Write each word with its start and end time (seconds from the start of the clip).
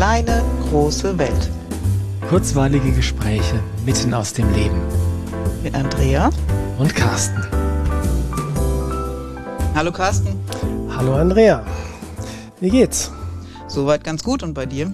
kleine, 0.00 0.42
große 0.70 1.18
Welt. 1.18 1.50
Kurzweilige 2.30 2.90
Gespräche 2.90 3.62
mitten 3.84 4.14
aus 4.14 4.32
dem 4.32 4.50
Leben. 4.54 4.80
Mit 5.62 5.74
Andrea 5.74 6.30
und 6.78 6.96
Carsten. 6.96 7.44
Hallo 9.74 9.92
Carsten. 9.92 10.40
Hallo 10.88 11.16
Andrea. 11.16 11.66
Wie 12.60 12.70
geht's? 12.70 13.12
Soweit 13.68 14.02
ganz 14.02 14.24
gut 14.24 14.42
und 14.42 14.54
bei 14.54 14.64
dir? 14.64 14.90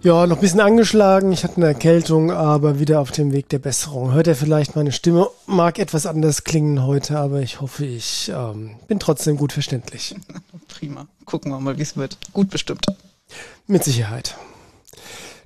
Ja, 0.00 0.26
noch 0.26 0.38
ein 0.38 0.40
bisschen 0.40 0.60
angeschlagen. 0.60 1.32
Ich 1.32 1.44
hatte 1.44 1.58
eine 1.58 1.66
Erkältung, 1.66 2.30
aber 2.30 2.80
wieder 2.80 3.00
auf 3.00 3.10
dem 3.10 3.32
Weg 3.32 3.50
der 3.50 3.58
Besserung. 3.58 4.14
Hört 4.14 4.26
ihr 4.26 4.36
vielleicht 4.36 4.74
meine 4.74 4.92
Stimme? 4.92 5.28
Mag 5.46 5.78
etwas 5.78 6.06
anders 6.06 6.44
klingen 6.44 6.86
heute, 6.86 7.18
aber 7.18 7.42
ich 7.42 7.60
hoffe, 7.60 7.84
ich 7.84 8.32
ähm, 8.34 8.76
bin 8.88 9.00
trotzdem 9.00 9.36
gut 9.36 9.52
verständlich. 9.52 10.16
Prima. 10.68 11.06
Gucken 11.26 11.52
wir 11.52 11.60
mal, 11.60 11.76
wie 11.76 11.82
es 11.82 11.98
wird. 11.98 12.16
Gut 12.32 12.48
bestimmt. 12.48 12.86
Mit 13.66 13.84
Sicherheit. 13.84 14.36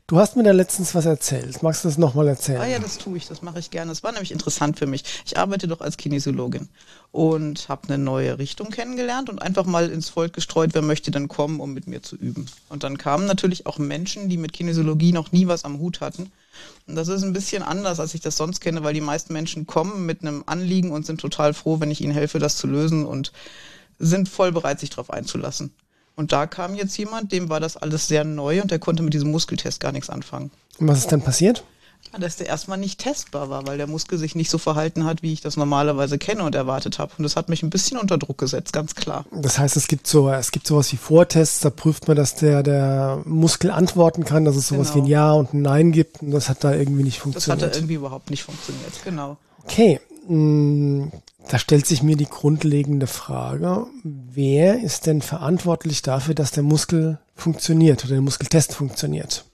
Du 0.06 0.18
hast 0.18 0.36
mir 0.36 0.42
da 0.42 0.52
letztens 0.52 0.94
was 0.94 1.06
erzählt. 1.06 1.62
Magst 1.62 1.82
du 1.82 1.88
das 1.88 1.96
nochmal 1.96 2.28
erzählen? 2.28 2.60
Ah 2.60 2.66
ja, 2.66 2.78
das 2.78 2.98
tue 2.98 3.16
ich, 3.16 3.26
das 3.26 3.40
mache 3.40 3.58
ich 3.58 3.70
gerne. 3.70 3.90
Das 3.90 4.02
war 4.02 4.12
nämlich 4.12 4.32
interessant 4.32 4.78
für 4.78 4.86
mich. 4.86 5.02
Ich 5.24 5.38
arbeite 5.38 5.66
doch 5.66 5.80
als 5.80 5.96
Kinesiologin 5.96 6.68
und 7.10 7.70
habe 7.70 7.88
eine 7.88 7.96
neue 7.96 8.38
Richtung 8.38 8.68
kennengelernt 8.68 9.30
und 9.30 9.40
einfach 9.40 9.64
mal 9.64 9.88
ins 9.88 10.10
Volk 10.10 10.34
gestreut, 10.34 10.74
wer 10.74 10.82
möchte 10.82 11.10
denn 11.10 11.28
kommen, 11.28 11.58
um 11.58 11.72
mit 11.72 11.86
mir 11.86 12.02
zu 12.02 12.16
üben. 12.16 12.44
Und 12.68 12.82
dann 12.82 12.98
kamen 12.98 13.24
natürlich 13.24 13.64
auch 13.64 13.78
Menschen, 13.78 14.28
die 14.28 14.36
mit 14.36 14.52
Kinesiologie 14.52 15.12
noch 15.12 15.32
nie 15.32 15.46
was 15.46 15.64
am 15.64 15.78
Hut 15.78 16.02
hatten. 16.02 16.30
Und 16.86 16.96
das 16.96 17.08
ist 17.08 17.22
ein 17.22 17.32
bisschen 17.32 17.62
anders, 17.62 17.98
als 17.98 18.12
ich 18.12 18.20
das 18.20 18.36
sonst 18.36 18.60
kenne, 18.60 18.84
weil 18.84 18.92
die 18.92 19.00
meisten 19.00 19.32
Menschen 19.32 19.66
kommen 19.66 20.04
mit 20.04 20.20
einem 20.20 20.44
Anliegen 20.44 20.90
und 20.90 21.06
sind 21.06 21.18
total 21.18 21.54
froh, 21.54 21.80
wenn 21.80 21.90
ich 21.90 22.02
ihnen 22.02 22.12
helfe, 22.12 22.38
das 22.38 22.58
zu 22.58 22.66
lösen 22.66 23.06
und 23.06 23.32
sind 23.98 24.28
voll 24.28 24.52
bereit, 24.52 24.80
sich 24.80 24.90
darauf 24.90 25.08
einzulassen. 25.08 25.72
Und 26.16 26.32
da 26.32 26.46
kam 26.46 26.74
jetzt 26.74 26.96
jemand, 26.96 27.32
dem 27.32 27.48
war 27.48 27.60
das 27.60 27.76
alles 27.76 28.06
sehr 28.06 28.24
neu 28.24 28.62
und 28.62 28.70
der 28.70 28.78
konnte 28.78 29.02
mit 29.02 29.14
diesem 29.14 29.30
Muskeltest 29.30 29.80
gar 29.80 29.92
nichts 29.92 30.10
anfangen. 30.10 30.50
Und 30.78 30.88
was 30.88 30.98
ist 30.98 31.12
dann 31.12 31.22
passiert? 31.22 31.64
Ja, 32.12 32.18
dass 32.18 32.36
der 32.36 32.46
erstmal 32.46 32.78
nicht 32.78 33.00
testbar 33.00 33.48
war, 33.50 33.66
weil 33.66 33.78
der 33.78 33.86
Muskel 33.86 34.18
sich 34.18 34.34
nicht 34.34 34.50
so 34.50 34.58
verhalten 34.58 35.04
hat, 35.04 35.22
wie 35.22 35.32
ich 35.32 35.40
das 35.40 35.56
normalerweise 35.56 36.18
kenne 36.18 36.44
und 36.44 36.54
erwartet 36.54 36.98
habe. 36.98 37.12
Und 37.18 37.24
das 37.24 37.34
hat 37.34 37.48
mich 37.48 37.62
ein 37.62 37.70
bisschen 37.70 37.98
unter 37.98 38.18
Druck 38.18 38.38
gesetzt, 38.38 38.72
ganz 38.72 38.94
klar. 38.94 39.24
Das 39.32 39.58
heißt, 39.58 39.76
es 39.76 39.88
gibt 39.88 40.06
so, 40.06 40.30
es 40.30 40.52
gibt 40.52 40.66
sowas 40.66 40.92
wie 40.92 40.96
Vortests, 40.96 41.60
da 41.60 41.70
prüft 41.70 42.06
man, 42.06 42.16
dass 42.16 42.36
der, 42.36 42.62
der 42.62 43.22
Muskel 43.24 43.70
antworten 43.70 44.24
kann, 44.24 44.44
dass 44.44 44.54
es 44.54 44.68
sowas 44.68 44.92
genau. 44.92 45.04
wie 45.04 45.08
ein 45.08 45.10
Ja 45.10 45.32
und 45.32 45.54
ein 45.54 45.62
Nein 45.62 45.92
gibt 45.92 46.22
und 46.22 46.30
das 46.30 46.48
hat 46.48 46.62
da 46.62 46.74
irgendwie 46.74 47.02
nicht 47.02 47.20
funktioniert. 47.20 47.62
Das 47.62 47.68
hat 47.68 47.74
da 47.74 47.78
irgendwie 47.78 47.94
überhaupt 47.94 48.30
nicht 48.30 48.44
funktioniert, 48.44 48.92
genau. 49.02 49.36
Okay, 49.64 49.98
da 50.26 51.58
stellt 51.58 51.86
sich 51.86 52.02
mir 52.02 52.16
die 52.16 52.26
grundlegende 52.26 53.06
Frage, 53.06 53.86
wer 54.02 54.82
ist 54.82 55.06
denn 55.06 55.20
verantwortlich 55.22 56.02
dafür, 56.02 56.34
dass 56.34 56.50
der 56.50 56.62
Muskel 56.62 57.18
funktioniert 57.34 58.04
oder 58.04 58.14
der 58.14 58.22
Muskeltest 58.22 58.74
funktioniert? 58.74 59.44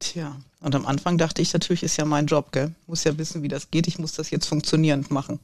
Tja, 0.00 0.36
und 0.60 0.74
am 0.74 0.86
Anfang 0.86 1.18
dachte 1.18 1.42
ich 1.42 1.52
natürlich, 1.52 1.82
ist 1.82 1.96
ja 1.96 2.04
mein 2.04 2.26
Job, 2.26 2.52
gell? 2.52 2.72
Muss 2.86 3.04
ja 3.04 3.16
wissen, 3.18 3.42
wie 3.42 3.48
das 3.48 3.70
geht. 3.70 3.88
Ich 3.88 3.98
muss 3.98 4.12
das 4.12 4.30
jetzt 4.30 4.46
funktionierend 4.46 5.10
machen. 5.10 5.40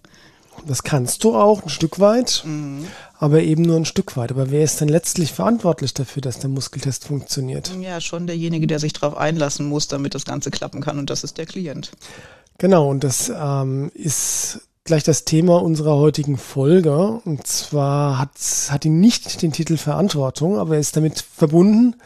Das 0.66 0.84
kannst 0.84 1.24
du 1.24 1.34
auch 1.34 1.64
ein 1.64 1.68
Stück 1.68 1.98
weit, 1.98 2.42
mhm. 2.46 2.86
aber 3.18 3.42
eben 3.42 3.62
nur 3.62 3.76
ein 3.76 3.84
Stück 3.84 4.16
weit. 4.16 4.30
Aber 4.30 4.50
wer 4.50 4.62
ist 4.62 4.80
denn 4.80 4.88
letztlich 4.88 5.32
verantwortlich 5.32 5.94
dafür, 5.94 6.22
dass 6.22 6.38
der 6.38 6.50
Muskeltest 6.50 7.04
funktioniert? 7.04 7.72
Ja, 7.80 8.00
schon 8.00 8.28
derjenige, 8.28 8.68
der 8.68 8.78
sich 8.78 8.92
darauf 8.92 9.16
einlassen 9.16 9.66
muss, 9.66 9.88
damit 9.88 10.14
das 10.14 10.24
Ganze 10.24 10.50
klappen 10.50 10.80
kann. 10.80 10.98
Und 10.98 11.10
das 11.10 11.24
ist 11.24 11.38
der 11.38 11.46
Klient. 11.46 11.90
Genau, 12.58 12.88
und 12.88 13.02
das 13.02 13.32
ähm, 13.34 13.90
ist 13.94 14.60
gleich 14.84 15.02
das 15.02 15.24
Thema 15.24 15.62
unserer 15.62 15.96
heutigen 15.96 16.36
Folge. 16.36 17.20
Und 17.24 17.46
zwar 17.46 18.18
hat, 18.18 18.30
hat 18.68 18.84
ihn 18.84 19.00
nicht 19.00 19.40
den 19.40 19.52
Titel 19.52 19.78
Verantwortung, 19.78 20.58
aber 20.58 20.74
er 20.74 20.80
ist 20.80 20.96
damit 20.96 21.20
verbunden. 21.20 21.96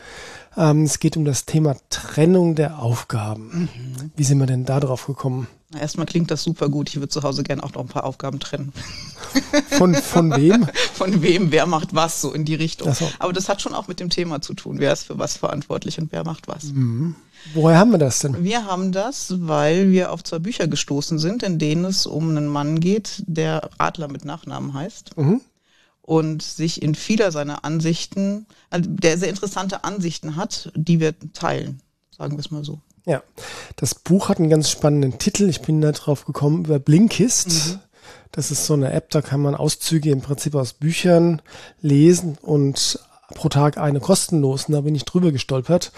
Ähm, 0.59 0.83
es 0.83 0.99
geht 0.99 1.17
um 1.17 1.25
das 1.25 1.47
Thema 1.47 1.77
Trennung 1.89 2.57
der 2.57 2.81
Aufgaben. 2.81 3.71
Mhm. 3.73 4.11
Wie 4.17 4.25
sind 4.25 4.39
wir 4.39 4.47
denn 4.47 4.65
da 4.65 4.81
drauf 4.81 5.07
gekommen? 5.07 5.47
Erstmal 5.79 6.07
klingt 6.07 6.31
das 6.31 6.43
super 6.43 6.69
gut. 6.69 6.89
Ich 6.89 6.97
würde 6.97 7.09
zu 7.09 7.23
Hause 7.23 7.45
gerne 7.45 7.63
auch 7.63 7.73
noch 7.75 7.83
ein 7.83 7.89
paar 7.89 8.05
Aufgaben 8.05 8.41
trennen. 8.41 8.73
Von, 9.71 9.95
von 9.95 10.35
wem? 10.35 10.67
Von 10.95 11.23
wem, 11.23 11.53
wer 11.53 11.67
macht 11.67 11.95
was, 11.95 12.21
so 12.23 12.33
in 12.33 12.45
die 12.45 12.55
Richtung. 12.55 12.93
So. 12.95 13.09
Aber 13.19 13.33
das 13.33 13.49
hat 13.49 13.63
schon 13.63 13.75
auch 13.75 13.87
mit 13.87 14.01
dem 14.01 14.11
Thema 14.11 14.41
zu 14.41 14.55
tun. 14.55 14.79
Wer 14.79 14.93
ist 14.93 15.05
für 15.05 15.19
was 15.19 15.37
verantwortlich 15.37 16.01
und 16.01 16.11
wer 16.11 16.25
macht 16.25 16.49
was. 16.49 16.65
Mhm. 16.65 17.15
Woher 17.55 17.79
haben 17.79 17.93
wir 17.93 17.99
das 17.99 18.19
denn? 18.19 18.43
Wir 18.43 18.65
haben 18.65 18.91
das, 18.91 19.35
weil 19.37 19.93
wir 19.93 20.11
auf 20.11 20.25
zwei 20.25 20.39
Bücher 20.41 20.67
gestoßen 20.67 21.19
sind, 21.19 21.43
in 21.43 21.59
denen 21.59 21.85
es 21.85 22.07
um 22.07 22.31
einen 22.31 22.49
Mann 22.49 22.81
geht, 22.81 23.23
der 23.27 23.71
Adler 23.79 24.09
mit 24.09 24.25
Nachnamen 24.25 24.75
heißt. 24.75 25.17
Mhm. 25.17 25.43
Und 26.09 26.43
sich 26.43 26.81
in 26.81 26.95
vieler 26.95 27.33
seiner 27.33 27.67
Ansichten, 27.67 28.47
also 28.71 28.89
der 28.89 29.19
sehr 29.19 29.29
interessante 29.29 29.85
Ansichten 29.85 30.37
hat, 30.37 30.73
die 30.75 31.01
wir 31.01 31.15
teilen, 31.35 31.83
sagen 32.17 32.33
wir 32.33 32.41
es 32.41 32.51
mal 32.51 32.65
so. 32.65 32.81
Ja, 33.05 33.23
das 33.77 33.95
Buch 33.95 34.31
hat 34.31 34.39
einen 34.39 34.49
ganz 34.49 34.71
spannenden 34.71 35.19
Titel. 35.19 35.51
Ich 35.51 35.61
bin 35.61 35.83
da 35.83 35.93
drauf 35.93 36.25
gekommen 36.25 36.65
über 36.65 36.79
Blinkist. 36.79 37.49
Mhm. 37.49 37.81
Das 38.33 38.51
ist 38.51 38.65
so 38.65 38.73
eine 38.73 38.91
App, 38.93 39.11
da 39.11 39.21
kann 39.21 39.43
man 39.43 39.55
Auszüge 39.55 40.11
im 40.11 40.23
Prinzip 40.23 40.55
aus 40.55 40.73
Büchern 40.73 41.43
lesen 41.83 42.39
und 42.41 42.99
pro 43.35 43.51
Tag 43.51 43.77
eine 43.77 44.01
kostenlos. 44.01 44.65
Und 44.65 44.73
da 44.73 44.81
bin 44.81 44.95
ich 44.95 45.05
drüber 45.05 45.31
gestolpert. 45.31 45.93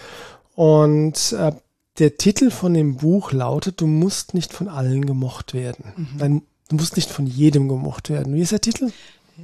Und 0.56 1.32
äh, 1.34 1.52
der 2.00 2.16
Titel 2.16 2.50
von 2.50 2.74
dem 2.74 2.96
Buch 2.96 3.30
lautet, 3.30 3.80
du 3.80 3.86
musst 3.86 4.34
nicht 4.34 4.52
von 4.52 4.66
allen 4.66 5.06
gemocht 5.06 5.54
werden. 5.54 5.92
Mhm. 5.96 6.08
Nein, 6.18 6.42
du 6.68 6.74
musst 6.74 6.96
nicht 6.96 7.10
von 7.10 7.28
jedem 7.28 7.68
gemocht 7.68 8.10
werden. 8.10 8.34
Wie 8.34 8.40
ist 8.40 8.50
der 8.50 8.60
Titel? 8.60 8.90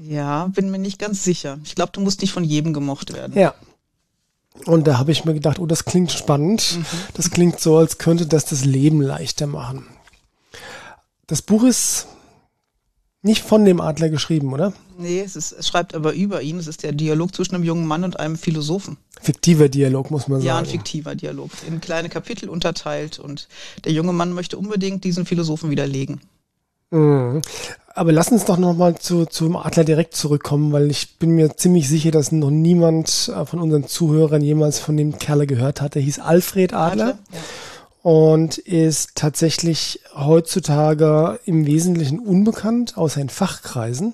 Ja, 0.03 0.49
bin 0.49 0.71
mir 0.71 0.79
nicht 0.79 0.99
ganz 0.99 1.25
sicher. 1.25 1.59
Ich 1.65 1.75
glaube, 1.75 1.93
du 1.93 2.01
musst 2.01 2.21
nicht 2.21 2.33
von 2.33 2.45
jedem 2.45 2.73
gemocht 2.73 3.12
werden. 3.12 3.37
Ja, 3.37 3.55
und 4.65 4.87
da 4.87 4.99
habe 4.99 5.12
ich 5.12 5.25
mir 5.25 5.34
gedacht, 5.34 5.59
oh, 5.59 5.67
das 5.67 5.84
klingt 5.84 6.11
spannend. 6.12 6.79
Mhm. 6.79 6.87
Das 7.15 7.31
klingt 7.31 7.61
so, 7.61 7.77
als 7.77 7.99
könnte 7.99 8.27
das 8.27 8.47
das 8.47 8.65
Leben 8.65 9.03
leichter 9.03 9.47
machen. 9.47 9.87
Das 11.27 11.43
Buch 11.43 11.65
ist 11.65 12.06
nicht 13.23 13.43
von 13.43 13.65
dem 13.65 13.81
Adler 13.81 14.09
geschrieben, 14.09 14.53
oder? 14.53 14.73
Nee, 14.99 15.21
es, 15.21 15.37
ist, 15.37 15.53
es 15.53 15.67
schreibt 15.69 15.95
aber 15.95 16.15
über 16.15 16.43
ihn. 16.43 16.59
Es 16.59 16.69
ist 16.69 16.85
der 16.85 16.93
Dialog 16.93 17.35
zwischen 17.35 17.56
einem 17.56 17.65
jungen 17.65 17.87
Mann 17.87 18.05
und 18.05 18.19
einem 18.19 18.37
Philosophen. 18.37 18.97
Fiktiver 19.21 19.69
Dialog, 19.69 20.11
muss 20.11 20.29
man 20.29 20.39
sagen. 20.39 20.47
Ja, 20.47 20.59
ein 20.59 20.67
fiktiver 20.67 21.15
Dialog. 21.15 21.51
In 21.67 21.81
kleine 21.81 22.09
Kapitel 22.09 22.49
unterteilt. 22.49 23.19
Und 23.19 23.49
der 23.85 23.93
junge 23.93 24.12
Mann 24.12 24.33
möchte 24.33 24.56
unbedingt 24.56 25.05
diesen 25.05 25.27
Philosophen 25.27 25.71
widerlegen. 25.71 26.21
Mhm. 26.91 27.43
Aber 27.97 28.12
lass 28.12 28.31
uns 28.31 28.45
doch 28.45 28.59
nochmal 28.59 28.99
zu, 28.99 29.25
zum 29.25 29.57
Adler 29.57 29.83
direkt 29.83 30.15
zurückkommen, 30.15 30.71
weil 30.71 30.91
ich 30.91 31.19
bin 31.19 31.31
mir 31.31 31.57
ziemlich 31.57 31.89
sicher, 31.89 32.11
dass 32.11 32.31
noch 32.31 32.51
niemand 32.51 33.33
äh, 33.34 33.47
von 33.47 33.59
unseren 33.59 33.87
Zuhörern 33.87 34.43
jemals 34.43 34.79
von 34.79 34.99
dem 34.99 35.19
Kerle 35.19 35.47
gehört 35.47 35.81
hat. 35.81 35.95
Der 35.95 36.03
hieß 36.03 36.19
Alfred 36.19 36.75
Adler. 36.75 37.15
Adler. 37.15 37.19
Und 38.03 38.59
ist 38.59 39.12
tatsächlich 39.15 40.01
heutzutage 40.15 41.41
im 41.47 41.65
Wesentlichen 41.65 42.19
unbekannt, 42.19 42.99
außer 42.99 43.19
in 43.19 43.31
Fachkreisen. 43.31 44.12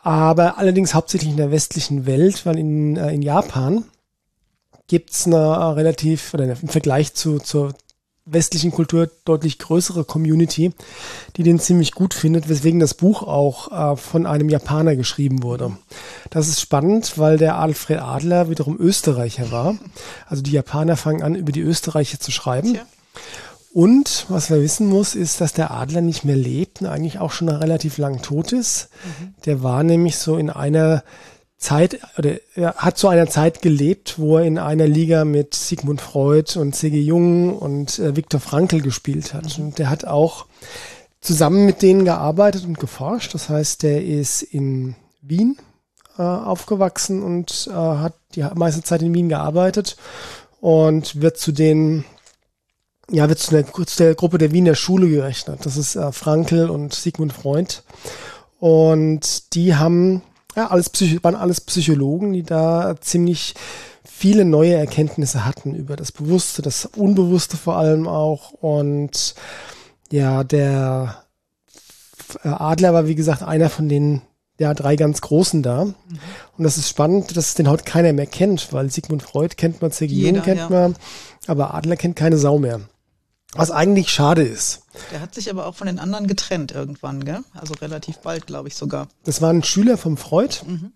Aber 0.00 0.58
allerdings 0.58 0.94
hauptsächlich 0.94 1.32
in 1.32 1.36
der 1.36 1.50
westlichen 1.50 2.06
Welt, 2.06 2.46
weil 2.46 2.56
in, 2.56 2.96
äh, 2.96 3.12
in 3.12 3.22
Japan 3.22 3.84
gibt's 4.86 5.26
eine 5.26 5.74
relativ, 5.74 6.34
oder 6.34 6.44
im 6.44 6.68
Vergleich 6.68 7.14
zu, 7.14 7.40
zur 7.40 7.74
westlichen 8.24 8.70
Kultur 8.70 9.10
deutlich 9.24 9.58
größere 9.58 10.04
Community, 10.04 10.72
die 11.36 11.42
den 11.42 11.58
ziemlich 11.58 11.92
gut 11.92 12.14
findet, 12.14 12.48
weswegen 12.48 12.78
das 12.80 12.94
Buch 12.94 13.22
auch 13.22 13.94
äh, 13.94 13.96
von 13.96 14.26
einem 14.26 14.48
Japaner 14.48 14.96
geschrieben 14.96 15.42
wurde. 15.42 15.76
Das 16.30 16.48
ist 16.48 16.60
spannend, 16.60 17.18
weil 17.18 17.36
der 17.36 17.58
Alfred 17.58 18.00
Adler 18.00 18.48
wiederum 18.48 18.78
Österreicher 18.78 19.50
war. 19.50 19.76
Also 20.26 20.42
die 20.42 20.52
Japaner 20.52 20.96
fangen 20.96 21.22
an, 21.22 21.34
über 21.34 21.52
die 21.52 21.60
Österreicher 21.60 22.20
zu 22.20 22.30
schreiben. 22.30 22.78
Und 23.72 24.26
was 24.28 24.50
man 24.50 24.60
wissen 24.60 24.86
muss, 24.86 25.14
ist, 25.14 25.40
dass 25.40 25.54
der 25.54 25.70
Adler 25.70 26.02
nicht 26.02 26.24
mehr 26.24 26.36
lebt 26.36 26.82
und 26.82 26.88
eigentlich 26.88 27.18
auch 27.18 27.32
schon 27.32 27.48
relativ 27.48 27.96
lang 27.96 28.20
tot 28.20 28.52
ist. 28.52 28.90
Mhm. 29.04 29.34
Der 29.46 29.62
war 29.62 29.82
nämlich 29.82 30.16
so 30.16 30.36
in 30.36 30.50
einer 30.50 31.02
Zeit 31.62 32.00
oder 32.18 32.38
er 32.54 32.74
hat 32.74 32.98
zu 32.98 33.08
einer 33.08 33.28
Zeit 33.28 33.62
gelebt, 33.62 34.18
wo 34.18 34.36
er 34.36 34.44
in 34.44 34.58
einer 34.58 34.86
Liga 34.86 35.24
mit 35.24 35.54
Sigmund 35.54 36.00
Freud 36.00 36.58
und 36.58 36.74
C.G. 36.74 37.00
Jung 37.00 37.56
und 37.56 37.98
äh, 37.98 38.16
Viktor 38.16 38.40
Frankl 38.40 38.80
gespielt 38.80 39.32
hat. 39.32 39.58
Mhm. 39.58 39.64
Und 39.64 39.78
der 39.78 39.88
hat 39.88 40.04
auch 40.04 40.46
zusammen 41.20 41.64
mit 41.64 41.80
denen 41.80 42.04
gearbeitet 42.04 42.64
und 42.64 42.78
geforscht. 42.78 43.32
Das 43.32 43.48
heißt, 43.48 43.82
der 43.84 44.04
ist 44.04 44.42
in 44.42 44.96
Wien 45.22 45.56
äh, 46.18 46.22
aufgewachsen 46.22 47.22
und 47.22 47.68
äh, 47.70 47.74
hat 47.74 48.14
die 48.34 48.44
meiste 48.54 48.82
Zeit 48.82 49.02
in 49.02 49.14
Wien 49.14 49.28
gearbeitet 49.28 49.96
und 50.60 51.22
wird 51.22 51.38
zu 51.38 51.52
den 51.52 52.04
ja, 53.10 53.28
wird 53.28 53.38
zu 53.38 53.50
der, 53.50 53.66
zu 53.66 54.02
der 54.02 54.14
Gruppe 54.14 54.38
der 54.38 54.52
Wiener 54.52 54.74
Schule 54.74 55.08
gerechnet. 55.08 55.66
Das 55.66 55.76
ist 55.76 55.96
äh, 55.96 56.12
Frankl 56.12 56.70
und 56.70 56.94
Sigmund 56.94 57.32
Freud. 57.32 57.82
Und 58.58 59.54
die 59.54 59.74
haben 59.74 60.22
ja, 60.56 60.70
alles 60.70 60.90
Psycho 60.90 61.22
waren 61.22 61.36
alles 61.36 61.60
Psychologen, 61.60 62.32
die 62.32 62.42
da 62.42 62.96
ziemlich 63.00 63.54
viele 64.04 64.44
neue 64.44 64.74
Erkenntnisse 64.74 65.44
hatten 65.44 65.74
über 65.74 65.96
das 65.96 66.12
Bewusste, 66.12 66.62
das 66.62 66.86
Unbewusste 66.86 67.56
vor 67.56 67.76
allem 67.76 68.06
auch. 68.06 68.52
Und 68.52 69.34
ja, 70.10 70.44
der 70.44 71.24
Adler 72.42 72.94
war, 72.94 73.06
wie 73.06 73.14
gesagt, 73.14 73.42
einer 73.42 73.70
von 73.70 73.88
den 73.88 74.22
ja, 74.58 74.74
drei 74.74 74.96
ganz 74.96 75.20
großen 75.20 75.62
da. 75.62 75.86
Mhm. 75.86 75.94
Und 76.56 76.64
das 76.64 76.76
ist 76.76 76.88
spannend, 76.88 77.36
dass 77.36 77.48
es 77.48 77.54
den 77.54 77.68
heute 77.68 77.84
keiner 77.84 78.12
mehr 78.12 78.26
kennt, 78.26 78.72
weil 78.72 78.90
Sigmund 78.90 79.22
Freud 79.22 79.56
kennt 79.56 79.82
man, 79.82 79.90
C.G. 79.90 80.14
Jung 80.14 80.42
kennt 80.42 80.60
ja. 80.60 80.68
man, 80.68 80.96
aber 81.46 81.74
Adler 81.74 81.96
kennt 81.96 82.16
keine 82.16 82.38
Sau 82.38 82.58
mehr. 82.58 82.80
Was 83.54 83.70
eigentlich 83.70 84.08
schade 84.08 84.42
ist. 84.42 84.82
Der 85.10 85.20
hat 85.20 85.34
sich 85.34 85.50
aber 85.50 85.66
auch 85.66 85.74
von 85.74 85.86
den 85.86 85.98
anderen 85.98 86.26
getrennt 86.26 86.72
irgendwann, 86.72 87.24
gell? 87.24 87.40
Also 87.54 87.74
relativ 87.74 88.18
bald, 88.18 88.46
glaube 88.46 88.68
ich 88.68 88.76
sogar. 88.76 89.08
Das 89.24 89.42
war 89.42 89.50
ein 89.50 89.62
Schüler 89.62 89.98
vom 89.98 90.16
Freud. 90.16 90.60
Mhm 90.66 90.92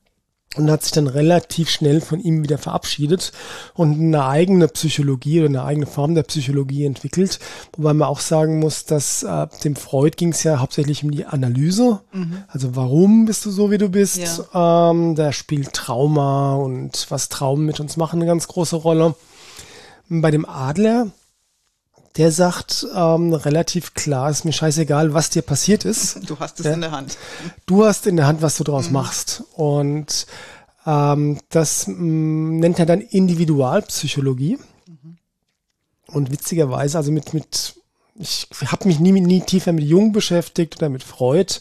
und 0.57 0.71
hat 0.71 0.83
sich 0.83 0.93
dann 0.93 1.07
relativ 1.07 1.71
schnell 1.71 2.01
von 2.01 2.21
ihm 2.21 2.43
wieder 2.43 2.59
verabschiedet 2.59 3.33
und 3.75 3.95
eine 3.95 4.27
eigene 4.27 4.69
Psychologie 4.69 5.41
oder 5.41 5.49
eine 5.49 5.65
eigene 5.65 5.87
Form 5.87 6.15
der 6.15 6.23
Psychologie 6.23 6.85
entwickelt. 6.85 7.39
Wobei 7.77 7.93
man 7.93 8.09
auch 8.09 8.21
sagen 8.21 8.59
muss, 8.59 8.85
dass 8.85 9.23
äh, 9.23 9.47
dem 9.65 9.77
Freud 9.77 10.17
ging 10.17 10.31
es 10.31 10.43
ja 10.43 10.59
hauptsächlich 10.59 11.05
um 11.05 11.11
die 11.11 11.27
Analyse. 11.27 12.01
Mhm. 12.13 12.45
Also 12.49 12.75
warum 12.75 13.27
bist 13.27 13.45
du 13.45 13.51
so, 13.51 13.71
wie 13.71 13.79
du 13.79 13.89
bist? 13.89 14.43
Ja. 14.53 14.91
Ähm, 14.91 15.15
da 15.15 15.33
spielt 15.33 15.73
Trauma 15.73 16.55
und 16.55 17.07
was 17.11 17.29
Traumen 17.29 17.67
mit 17.67 17.81
uns 17.81 17.97
machen 17.97 18.21
eine 18.21 18.27
ganz 18.27 18.49
große 18.49 18.77
Rolle. 18.77 19.15
Bei 20.09 20.31
dem 20.31 20.49
Adler 20.49 21.09
der 22.17 22.33
sagt 22.33 22.87
ähm, 22.95 23.33
relativ 23.33 23.95
klar, 23.95 24.31
ist 24.31 24.45
mir 24.45 24.53
scheißegal, 24.53 25.13
was 25.13 25.31
dir 25.31 25.43
passiert 25.43 25.85
ist. 25.85 26.21
Du 26.27 26.39
hast 26.39 26.61
es 26.61 26.67
ja, 26.67 26.73
in 26.73 26.81
der 26.81 26.93
Hand. 26.93 27.19
Du 27.67 27.85
hast 27.85 28.07
in 28.07 28.17
der 28.17 28.27
Hand, 28.27 28.43
was 28.43 28.57
du 28.57 28.65
draus 28.65 28.87
mhm. 28.87 28.95
machst. 28.95 29.45
Und 29.55 30.27
ähm, 30.87 31.39
das 31.51 31.87
mh, 31.87 31.95
mm, 31.95 32.59
nennt 32.61 32.79
er 32.79 32.87
dann 32.87 33.01
Individualpsychologie. 33.01 34.59
Mhm. 34.87 35.19
Und 36.07 36.31
witzigerweise, 36.31 36.97
also 36.97 37.13
mit, 37.13 37.35
mit 37.35 37.75
ich 38.19 38.49
habe 38.65 38.89
mich 38.89 38.99
nie, 38.99 39.13
nie 39.13 39.41
tiefer 39.41 39.73
mit 39.73 39.85
Jung 39.85 40.13
beschäftigt 40.13 40.77
oder 40.79 40.89
mit 40.89 41.03
Freud, 41.03 41.61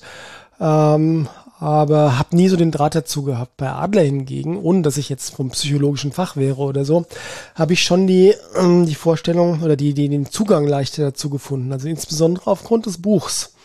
ähm, 0.59 1.27
aber 1.65 2.19
habe 2.19 2.35
nie 2.35 2.47
so 2.47 2.57
den 2.57 2.69
Draht 2.69 2.93
dazu 2.93 3.23
gehabt. 3.23 3.57
Bei 3.57 3.71
Adler 3.71 4.03
hingegen, 4.03 4.55
ohne 4.55 4.83
dass 4.83 4.97
ich 4.97 5.09
jetzt 5.09 5.33
vom 5.33 5.49
psychologischen 5.49 6.11
Fach 6.11 6.35
wäre 6.35 6.57
oder 6.57 6.85
so, 6.85 7.07
habe 7.55 7.73
ich 7.73 7.83
schon 7.83 8.05
die, 8.05 8.35
ähm, 8.55 8.85
die 8.85 8.93
Vorstellung 8.93 9.63
oder 9.63 9.75
die, 9.75 9.95
die, 9.95 10.07
den 10.07 10.27
Zugang 10.27 10.67
leichter 10.67 11.01
dazu 11.01 11.31
gefunden. 11.31 11.73
Also 11.73 11.87
insbesondere 11.87 12.51
aufgrund 12.51 12.85
des 12.85 13.01
Buchs. 13.01 13.55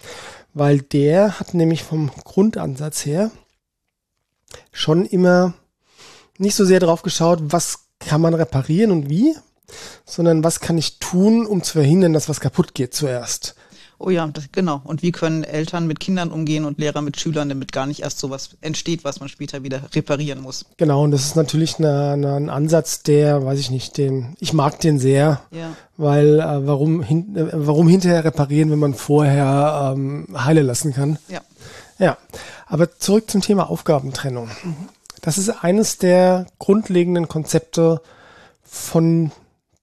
Weil 0.55 0.81
der 0.81 1.39
hat 1.39 1.53
nämlich 1.53 1.83
vom 1.83 2.11
Grundansatz 2.25 3.05
her 3.05 3.31
schon 4.73 5.05
immer 5.05 5.53
nicht 6.39 6.55
so 6.55 6.65
sehr 6.65 6.81
drauf 6.81 7.03
geschaut, 7.03 7.41
was 7.43 7.81
kann 7.99 8.23
man 8.23 8.33
reparieren 8.33 8.93
und 8.93 9.11
wie, 9.11 9.37
sondern 10.07 10.43
was 10.43 10.61
kann 10.61 10.79
ich 10.79 11.01
tun, 11.01 11.45
um 11.45 11.63
zu 11.63 11.73
verhindern, 11.73 12.15
dass 12.15 12.31
was 12.31 12.41
kaputt 12.41 12.75
geht 12.75 12.95
zuerst. 12.95 13.57
Oh 14.03 14.09
ja, 14.09 14.27
das, 14.27 14.45
genau. 14.51 14.81
Und 14.85 15.03
wie 15.03 15.13
können 15.13 15.45
Eltern 15.45 15.87
mit 15.87 16.01
Kindern 16.01 16.31
umgehen 16.31 16.65
und 16.65 16.79
Lehrer 16.79 17.03
mit 17.03 17.21
Schülern, 17.21 17.51
damit 17.51 17.71
gar 17.71 17.85
nicht 17.85 18.01
erst 18.01 18.19
sowas 18.19 18.57
entsteht, 18.63 19.05
was 19.05 19.21
man 19.21 19.29
später 19.29 19.63
wieder 19.63 19.83
reparieren 19.95 20.41
muss. 20.41 20.65
Genau, 20.79 21.05
und 21.05 21.11
das 21.11 21.27
ist 21.27 21.37
natürlich 21.37 21.79
eine, 21.79 22.13
eine, 22.13 22.35
ein 22.35 22.49
Ansatz, 22.49 23.03
der, 23.03 23.45
weiß 23.45 23.61
ich 23.61 23.71
nicht, 23.71 23.99
den, 23.99 24.37
ich 24.41 24.55
mag 24.55 24.81
den 24.81 24.99
sehr, 24.99 25.43
ja. 25.51 25.77
weil 25.99 26.41
äh, 26.41 26.67
warum, 26.67 27.03
hin, 27.03 27.37
äh, 27.37 27.49
warum 27.53 27.89
hinterher 27.89 28.25
reparieren, 28.25 28.71
wenn 28.71 28.79
man 28.79 28.95
vorher 28.95 29.93
ähm, 29.95 30.29
heile 30.35 30.63
lassen 30.63 30.95
kann? 30.95 31.19
Ja. 31.29 31.43
Ja, 31.99 32.17
aber 32.67 32.97
zurück 32.99 33.31
zum 33.31 33.43
Thema 33.43 33.69
Aufgabentrennung. 33.69 34.49
Mhm. 34.65 34.89
Das 35.21 35.37
ist 35.37 35.51
eines 35.51 35.99
der 35.99 36.47
grundlegenden 36.59 37.29
Konzepte 37.29 38.01
von 38.65 39.31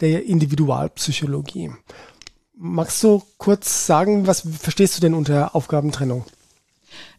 der 0.01 0.25
Individualpsychologie. 0.25 1.71
Magst 2.59 3.03
du 3.03 3.21
kurz 3.37 3.85
sagen, 3.85 4.25
was 4.25 4.41
verstehst 4.59 4.97
du 4.97 5.01
denn 5.01 5.13
unter 5.13 5.55
Aufgabentrennung? 5.55 6.25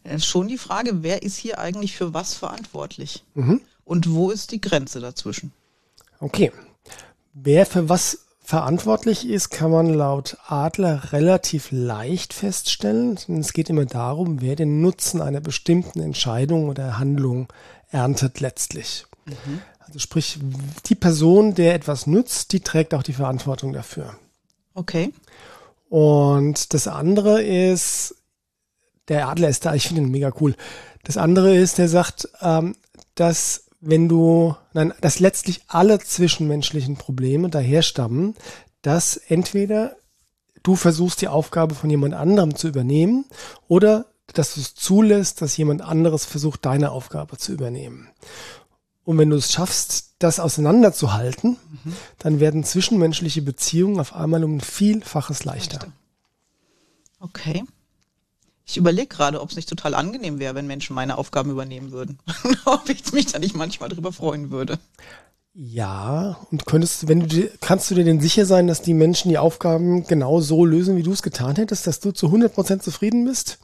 Äh, 0.03 0.19
schon 0.19 0.47
die 0.47 0.57
Frage, 0.57 1.01
wer 1.03 1.23
ist 1.23 1.37
hier 1.37 1.59
eigentlich 1.59 1.95
für 1.95 2.13
was 2.13 2.33
verantwortlich? 2.33 3.23
Mhm. 3.35 3.61
Und 3.85 4.11
wo 4.11 4.31
ist 4.31 4.51
die 4.51 4.61
Grenze 4.61 4.99
dazwischen? 4.99 5.53
Okay. 6.19 6.51
Wer 7.33 7.65
für 7.65 7.87
was 7.87 8.25
verantwortlich 8.43 9.27
ist, 9.27 9.49
kann 9.49 9.71
man 9.71 9.93
laut 9.93 10.37
Adler 10.47 11.13
relativ 11.13 11.69
leicht 11.71 12.33
feststellen. 12.33 13.17
Es 13.39 13.53
geht 13.53 13.69
immer 13.69 13.85
darum, 13.85 14.41
wer 14.41 14.55
den 14.55 14.81
Nutzen 14.81 15.21
einer 15.21 15.39
bestimmten 15.39 16.01
Entscheidung 16.01 16.67
oder 16.67 16.97
Handlung 16.99 17.47
erntet 17.91 18.39
letztlich. 18.41 19.05
Mhm. 19.25 19.61
Also 19.79 19.99
sprich, 19.99 20.39
die 20.87 20.95
Person, 20.95 21.55
der 21.55 21.75
etwas 21.75 22.07
nützt, 22.07 22.51
die 22.51 22.59
trägt 22.59 22.93
auch 22.93 23.03
die 23.03 23.13
Verantwortung 23.13 23.71
dafür. 23.71 24.15
Okay. 24.79 25.11
Und 25.89 26.73
das 26.73 26.87
andere 26.87 27.43
ist, 27.43 28.15
der 29.09 29.27
Adler 29.27 29.49
ist 29.49 29.65
da, 29.65 29.73
ich 29.73 29.87
finde 29.87 30.03
ihn 30.03 30.11
mega 30.11 30.31
cool. 30.39 30.55
Das 31.03 31.17
andere 31.17 31.55
ist, 31.55 31.77
der 31.79 31.89
sagt, 31.89 32.29
ähm, 32.41 32.75
dass 33.15 33.65
wenn 33.81 34.07
du, 34.07 34.55
nein, 34.73 34.93
dass 35.01 35.19
letztlich 35.19 35.63
alle 35.67 35.99
zwischenmenschlichen 35.99 36.95
Probleme 36.95 37.49
daher 37.49 37.81
stammen, 37.81 38.35
dass 38.81 39.17
entweder 39.17 39.97
du 40.63 40.75
versuchst, 40.75 41.21
die 41.21 41.27
Aufgabe 41.27 41.75
von 41.75 41.89
jemand 41.89 42.13
anderem 42.13 42.55
zu 42.55 42.67
übernehmen 42.67 43.25
oder 43.67 44.05
dass 44.33 44.53
du 44.53 44.61
es 44.61 44.75
zulässt, 44.75 45.41
dass 45.41 45.57
jemand 45.57 45.81
anderes 45.81 46.25
versucht, 46.25 46.65
deine 46.65 46.91
Aufgabe 46.91 47.37
zu 47.37 47.51
übernehmen. 47.51 48.09
Und 49.03 49.17
wenn 49.17 49.29
du 49.29 49.37
es 49.37 49.51
schaffst, 49.51 50.13
das 50.19 50.39
auseinanderzuhalten, 50.39 51.57
mhm. 51.83 51.95
dann 52.19 52.39
werden 52.39 52.63
zwischenmenschliche 52.63 53.41
Beziehungen 53.41 53.99
auf 53.99 54.13
einmal 54.13 54.43
um 54.43 54.57
ein 54.57 54.61
Vielfaches 54.61 55.45
leichter. 55.45 55.87
Okay. 57.19 57.63
Ich 58.65 58.77
überlege 58.77 59.07
gerade, 59.07 59.41
ob 59.41 59.49
es 59.49 59.55
nicht 59.55 59.67
total 59.67 59.95
angenehm 59.95 60.37
wäre, 60.37 60.53
wenn 60.53 60.67
Menschen 60.67 60.93
meine 60.93 61.17
Aufgaben 61.17 61.49
übernehmen 61.49 61.91
würden. 61.91 62.19
ob 62.65 62.87
ich 62.89 63.11
mich 63.13 63.27
da 63.27 63.39
nicht 63.39 63.55
manchmal 63.55 63.89
drüber 63.89 64.11
freuen 64.11 64.51
würde. 64.51 64.77
Ja, 65.53 66.37
und 66.51 66.65
könntest, 66.65 67.07
wenn 67.07 67.27
du 67.27 67.49
kannst 67.59 67.89
du 67.89 67.95
dir 67.95 68.03
denn 68.03 68.21
sicher 68.21 68.45
sein, 68.45 68.67
dass 68.67 68.81
die 68.81 68.93
Menschen 68.93 69.29
die 69.29 69.39
Aufgaben 69.39 70.05
genau 70.05 70.39
so 70.39 70.65
lösen, 70.65 70.95
wie 70.95 71.03
du 71.03 71.11
es 71.11 71.23
getan 71.23 71.55
hättest, 71.55 71.87
dass 71.87 71.99
du 71.99 72.11
zu 72.11 72.27
100% 72.27 72.79
zufrieden 72.79 73.25
bist? 73.25 73.57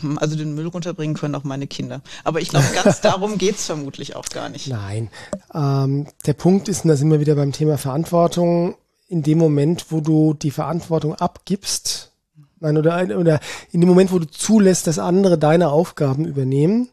Hm, 0.00 0.18
also 0.18 0.36
den 0.36 0.54
Müll 0.54 0.66
runterbringen 0.66 1.16
können 1.16 1.34
auch 1.34 1.44
meine 1.44 1.66
Kinder. 1.66 2.02
Aber 2.24 2.40
ich 2.40 2.48
glaube, 2.48 2.66
ganz 2.74 3.00
darum 3.02 3.38
geht's 3.38 3.66
vermutlich 3.66 4.16
auch 4.16 4.28
gar 4.28 4.48
nicht. 4.48 4.68
Nein. 4.68 5.10
Ähm, 5.54 6.06
der 6.26 6.34
Punkt 6.34 6.68
ist, 6.68 6.84
und 6.84 6.88
da 6.88 6.96
sind 6.96 7.10
wir 7.10 7.20
wieder 7.20 7.34
beim 7.34 7.52
Thema 7.52 7.78
Verantwortung, 7.78 8.76
in 9.08 9.22
dem 9.22 9.38
Moment, 9.38 9.86
wo 9.90 10.00
du 10.00 10.34
die 10.34 10.50
Verantwortung 10.50 11.14
abgibst, 11.14 12.12
nein, 12.60 12.76
oder, 12.76 13.18
oder 13.18 13.40
in 13.72 13.80
dem 13.80 13.88
Moment, 13.88 14.12
wo 14.12 14.18
du 14.18 14.26
zulässt, 14.26 14.86
dass 14.86 14.98
andere 14.98 15.38
deine 15.38 15.70
Aufgaben 15.70 16.24
übernehmen, 16.26 16.90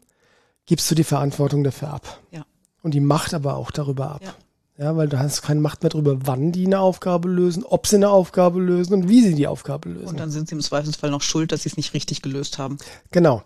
gibst 0.66 0.90
du 0.90 0.96
die 0.96 1.04
Verantwortung 1.04 1.64
dafür 1.64 1.94
ab. 1.94 2.20
Ja. 2.32 2.46
Und 2.82 2.94
die 2.94 3.00
Macht 3.00 3.34
aber 3.34 3.56
auch 3.56 3.72
darüber 3.72 4.12
ab. 4.12 4.22
Ja. 4.24 4.34
Ja, 4.78 4.98
weil 4.98 5.08
du 5.08 5.18
hast 5.18 5.42
keine 5.42 5.62
Macht 5.62 5.84
mehr 5.84 5.90
darüber, 5.90 6.18
wann 6.28 6.52
die 6.52 6.66
eine 6.66 6.80
Aufgabe 6.80 7.30
lösen, 7.30 7.64
ob 7.64 7.88
sie 7.88 7.96
eine 7.96 8.10
Aufgabe 8.10 8.60
lösen 8.60 8.94
und 8.94 9.08
wie 9.08 9.22
sie 9.22 9.34
die 9.34 9.48
Aufgabe 9.48 9.90
lösen. 9.90 10.08
Und 10.08 10.20
dann 10.20 10.32
sind 10.32 10.50
sie 10.50 10.56
im 10.56 10.62
Zweifelsfall 10.62 11.12
noch 11.12 11.22
schuld, 11.22 11.54
dass 11.54 11.64
sie 11.64 11.70
es 11.70 11.78
nicht 11.78 11.94
richtig 11.94 12.22
gelöst 12.22 12.58
haben. 12.58 12.78
Genau. 13.12 13.44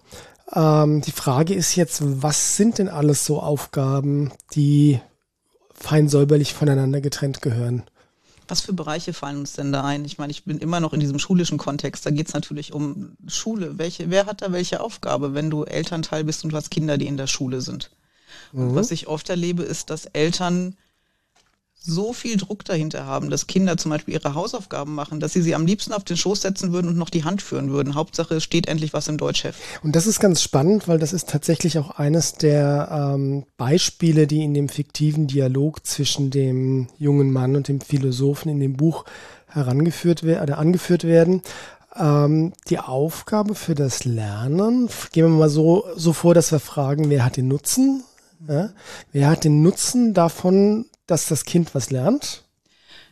Ähm, 0.53 1.01
die 1.01 1.11
Frage 1.11 1.53
ist 1.53 1.75
jetzt, 1.75 2.01
was 2.23 2.57
sind 2.57 2.79
denn 2.79 2.89
alles 2.89 3.25
so 3.25 3.39
Aufgaben, 3.39 4.31
die 4.55 4.99
fein 5.71 6.09
säuberlich 6.09 6.55
voneinander 6.55 6.99
getrennt 6.99 7.43
gehören? 7.43 7.83
Was 8.47 8.61
für 8.61 8.73
Bereiche 8.73 9.13
fallen 9.13 9.37
uns 9.37 9.53
denn 9.53 9.71
da 9.71 9.83
ein? 9.83 10.05
Ich 10.05 10.17
meine, 10.17 10.31
ich 10.31 10.45
bin 10.45 10.57
immer 10.57 10.79
noch 10.79 10.93
in 10.93 10.99
diesem 10.99 11.19
schulischen 11.19 11.59
Kontext. 11.59 12.03
Da 12.07 12.09
geht 12.09 12.27
es 12.27 12.33
natürlich 12.33 12.73
um 12.73 13.15
Schule. 13.27 13.77
Welche, 13.77 14.09
wer 14.09 14.25
hat 14.25 14.41
da 14.41 14.51
welche 14.51 14.81
Aufgabe, 14.81 15.35
wenn 15.35 15.51
du 15.51 15.65
Elternteil 15.65 16.23
bist 16.23 16.43
und 16.43 16.51
du 16.51 16.57
hast 16.57 16.71
Kinder, 16.71 16.97
die 16.97 17.05
in 17.05 17.17
der 17.17 17.27
Schule 17.27 17.61
sind? 17.61 17.91
Mhm. 18.51 18.69
Und 18.69 18.75
was 18.75 18.89
ich 18.89 19.07
oft 19.07 19.29
erlebe, 19.29 19.61
ist, 19.61 19.91
dass 19.91 20.07
Eltern 20.07 20.75
so 21.81 22.11
viel 22.11 22.35
Druck 22.37 22.65
dahinter 22.65 23.05
haben, 23.05 23.29
dass 23.29 23.47
Kinder 23.47 23.77
zum 23.77 23.91
Beispiel 23.91 24.13
ihre 24.13 24.35
Hausaufgaben 24.35 24.93
machen, 24.93 25.19
dass 25.19 25.33
sie 25.33 25.41
sie 25.41 25.55
am 25.55 25.65
liebsten 25.65 25.93
auf 25.93 26.03
den 26.03 26.17
Schoß 26.17 26.41
setzen 26.41 26.73
würden 26.73 26.89
und 26.89 26.97
noch 26.97 27.09
die 27.09 27.23
Hand 27.23 27.41
führen 27.41 27.71
würden. 27.71 27.95
Hauptsache, 27.95 28.35
es 28.35 28.43
steht 28.43 28.67
endlich 28.67 28.93
was 28.93 29.07
im 29.07 29.17
Deutschheft. 29.17 29.59
Und 29.81 29.95
das 29.95 30.05
ist 30.05 30.19
ganz 30.19 30.41
spannend, 30.41 30.87
weil 30.87 30.99
das 30.99 31.13
ist 31.13 31.29
tatsächlich 31.29 31.79
auch 31.79 31.91
eines 31.91 32.33
der 32.33 33.13
ähm, 33.15 33.45
Beispiele, 33.57 34.27
die 34.27 34.43
in 34.43 34.53
dem 34.53 34.67
fiktiven 34.67 35.27
Dialog 35.27 35.85
zwischen 35.85 36.31
dem 36.31 36.87
jungen 36.97 37.31
Mann 37.31 37.55
und 37.55 37.69
dem 37.69 37.79
Philosophen 37.79 38.49
in 38.49 38.59
dem 38.59 38.75
Buch 38.75 39.05
herangeführt 39.47 40.23
werden 40.23 40.43
oder 40.43 40.57
angeführt 40.57 41.05
werden. 41.05 41.41
Ähm, 41.95 42.53
die 42.69 42.79
Aufgabe 42.79 43.55
für 43.55 43.73
das 43.73 44.03
Lernen, 44.03 44.89
gehen 45.11 45.25
wir 45.25 45.29
mal 45.29 45.49
so, 45.49 45.85
so 45.95 46.13
vor, 46.13 46.33
dass 46.33 46.51
wir 46.51 46.59
fragen, 46.59 47.09
wer 47.09 47.23
hat 47.23 47.37
den 47.37 47.47
Nutzen? 47.47 48.03
Ja? 48.47 48.69
Wer 49.11 49.29
hat 49.29 49.43
den 49.43 49.63
Nutzen 49.63 50.13
davon, 50.13 50.85
dass 51.09 51.27
das 51.27 51.45
Kind 51.45 51.75
was 51.75 51.89
lernt? 51.91 52.43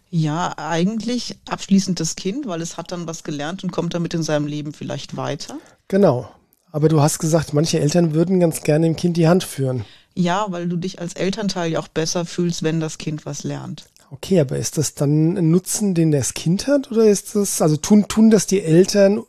Ja, 0.09 0.53
eigentlich 0.57 1.37
abschließend 1.49 1.99
das 1.99 2.15
Kind, 2.15 2.47
weil 2.47 2.61
es 2.61 2.77
hat 2.77 2.91
dann 2.91 3.07
was 3.07 3.23
gelernt 3.23 3.63
und 3.63 3.71
kommt 3.71 3.93
damit 3.93 4.13
in 4.13 4.23
seinem 4.23 4.47
Leben 4.47 4.73
vielleicht 4.73 5.17
weiter. 5.17 5.57
Genau. 5.87 6.29
Aber 6.71 6.89
du 6.89 7.01
hast 7.01 7.19
gesagt, 7.19 7.53
manche 7.53 7.79
Eltern 7.79 8.13
würden 8.13 8.39
ganz 8.39 8.61
gerne 8.61 8.87
dem 8.87 8.95
Kind 8.95 9.17
die 9.17 9.27
Hand 9.27 9.43
führen. 9.43 9.85
Ja, 10.13 10.47
weil 10.49 10.67
du 10.67 10.77
dich 10.77 10.99
als 10.99 11.13
Elternteil 11.13 11.71
ja 11.71 11.79
auch 11.79 11.87
besser 11.87 12.25
fühlst, 12.25 12.63
wenn 12.63 12.79
das 12.79 12.97
Kind 12.97 13.25
was 13.25 13.43
lernt. 13.43 13.85
Okay, 14.09 14.39
aber 14.39 14.57
ist 14.57 14.77
das 14.77 14.93
dann 14.93 15.37
ein 15.37 15.51
Nutzen, 15.51 15.93
den 15.93 16.11
das 16.11 16.33
Kind 16.33 16.67
hat? 16.67 16.91
Oder 16.91 17.05
ist 17.05 17.35
das, 17.35 17.61
also 17.61 17.75
tun, 17.75 18.07
tun 18.07 18.29
das 18.29 18.47
die 18.47 18.61
Eltern 18.61 19.23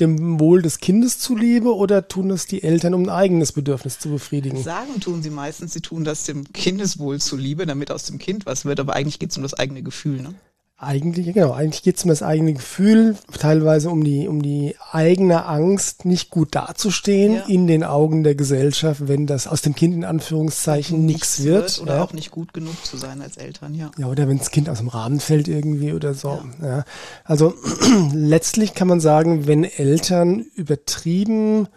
dem 0.00 0.40
Wohl 0.40 0.62
des 0.62 0.78
Kindes 0.78 1.18
zuliebe 1.18 1.74
oder 1.74 2.08
tun 2.08 2.28
das 2.28 2.46
die 2.46 2.62
Eltern, 2.62 2.94
um 2.94 3.04
ein 3.04 3.08
eigenes 3.08 3.52
Bedürfnis 3.52 3.98
zu 3.98 4.10
befriedigen? 4.10 4.62
Sagen 4.62 5.00
tun 5.00 5.22
sie 5.22 5.30
meistens, 5.30 5.72
sie 5.72 5.80
tun 5.80 6.04
das 6.04 6.24
dem 6.24 6.52
Kindeswohl 6.52 7.20
zuliebe, 7.20 7.66
damit 7.66 7.90
aus 7.90 8.04
dem 8.04 8.18
Kind 8.18 8.46
was 8.46 8.64
wird, 8.64 8.80
aber 8.80 8.94
eigentlich 8.94 9.18
geht 9.18 9.30
es 9.30 9.36
um 9.36 9.42
das 9.42 9.54
eigene 9.54 9.82
Gefühl. 9.82 10.22
Ne? 10.22 10.34
Eigentlich, 10.82 11.34
genau, 11.34 11.52
eigentlich 11.52 11.82
geht 11.82 11.98
es 11.98 12.04
um 12.04 12.08
das 12.08 12.22
eigene 12.22 12.54
Gefühl, 12.54 13.14
teilweise 13.38 13.90
um 13.90 14.02
die, 14.02 14.26
um 14.28 14.40
die 14.40 14.76
eigene 14.92 15.44
Angst, 15.44 16.06
nicht 16.06 16.30
gut 16.30 16.54
dazustehen 16.54 17.34
ja. 17.34 17.44
in 17.48 17.66
den 17.66 17.84
Augen 17.84 18.24
der 18.24 18.34
Gesellschaft, 18.34 19.06
wenn 19.06 19.26
das 19.26 19.46
aus 19.46 19.60
dem 19.60 19.74
Kind 19.74 19.92
in 19.92 20.04
Anführungszeichen 20.04 21.04
nichts 21.04 21.44
wird. 21.44 21.82
oder 21.82 21.96
ja. 21.96 22.02
auch 22.02 22.14
nicht 22.14 22.30
gut 22.30 22.54
genug 22.54 22.82
zu 22.82 22.96
sein 22.96 23.20
als 23.20 23.36
Eltern, 23.36 23.74
ja. 23.74 23.90
Ja, 23.98 24.06
oder 24.06 24.26
wenn 24.26 24.38
das 24.38 24.50
Kind 24.50 24.70
aus 24.70 24.78
dem 24.78 24.88
Rahmen 24.88 25.20
fällt 25.20 25.48
irgendwie 25.48 25.92
oder 25.92 26.14
so. 26.14 26.40
Ja. 26.62 26.66
ja. 26.66 26.84
Also 27.24 27.52
letztlich 28.14 28.72
kann 28.72 28.88
man 28.88 29.00
sagen, 29.00 29.46
wenn 29.46 29.64
Eltern 29.64 30.46
übertrieben 30.54 31.68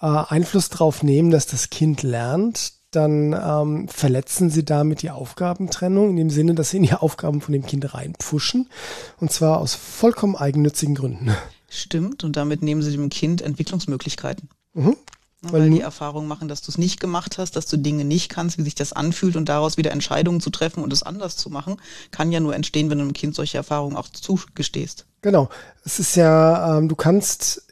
äh, 0.00 0.06
Einfluss 0.06 0.70
darauf 0.70 1.02
nehmen, 1.02 1.30
dass 1.30 1.46
das 1.46 1.68
Kind 1.68 2.02
lernt, 2.02 2.72
dann 2.94 3.32
ähm, 3.32 3.88
verletzen 3.88 4.50
sie 4.50 4.64
damit 4.64 5.02
die 5.02 5.10
Aufgabentrennung 5.10 6.10
in 6.10 6.16
dem 6.16 6.30
Sinne, 6.30 6.54
dass 6.54 6.70
sie 6.70 6.78
in 6.78 6.82
die 6.84 6.94
Aufgaben 6.94 7.40
von 7.40 7.52
dem 7.52 7.66
Kind 7.66 7.94
reinpfuschen 7.94 8.68
und 9.20 9.32
zwar 9.32 9.58
aus 9.58 9.74
vollkommen 9.74 10.36
eigennützigen 10.36 10.94
Gründen. 10.94 11.34
Stimmt 11.68 12.24
und 12.24 12.36
damit 12.36 12.62
nehmen 12.62 12.82
sie 12.82 12.92
dem 12.92 13.08
Kind 13.08 13.42
Entwicklungsmöglichkeiten. 13.42 14.48
Mhm. 14.74 14.96
Weil, 15.42 15.62
weil 15.62 15.70
die 15.70 15.80
Erfahrung 15.80 16.26
machen, 16.26 16.48
dass 16.48 16.62
du 16.62 16.70
es 16.70 16.78
nicht 16.78 17.00
gemacht 17.00 17.38
hast, 17.38 17.56
dass 17.56 17.66
du 17.66 17.76
Dinge 17.76 18.04
nicht 18.04 18.30
kannst, 18.30 18.56
wie 18.58 18.62
sich 18.62 18.74
das 18.74 18.92
anfühlt 18.92 19.36
und 19.36 19.48
daraus 19.48 19.76
wieder 19.76 19.90
Entscheidungen 19.90 20.40
zu 20.40 20.50
treffen 20.50 20.82
und 20.82 20.92
es 20.92 21.02
anders 21.02 21.36
zu 21.36 21.50
machen, 21.50 21.76
kann 22.10 22.32
ja 22.32 22.40
nur 22.40 22.54
entstehen, 22.54 22.90
wenn 22.90 22.98
du 22.98 23.04
einem 23.04 23.12
Kind 23.12 23.34
solche 23.34 23.58
Erfahrungen 23.58 23.96
auch 23.96 24.08
zugestehst. 24.08 25.06
Genau. 25.20 25.48
Es 25.84 25.98
ist 25.98 26.16
ja, 26.16 26.78
ähm, 26.78 26.88
du 26.88 26.96
kannst 26.96 27.62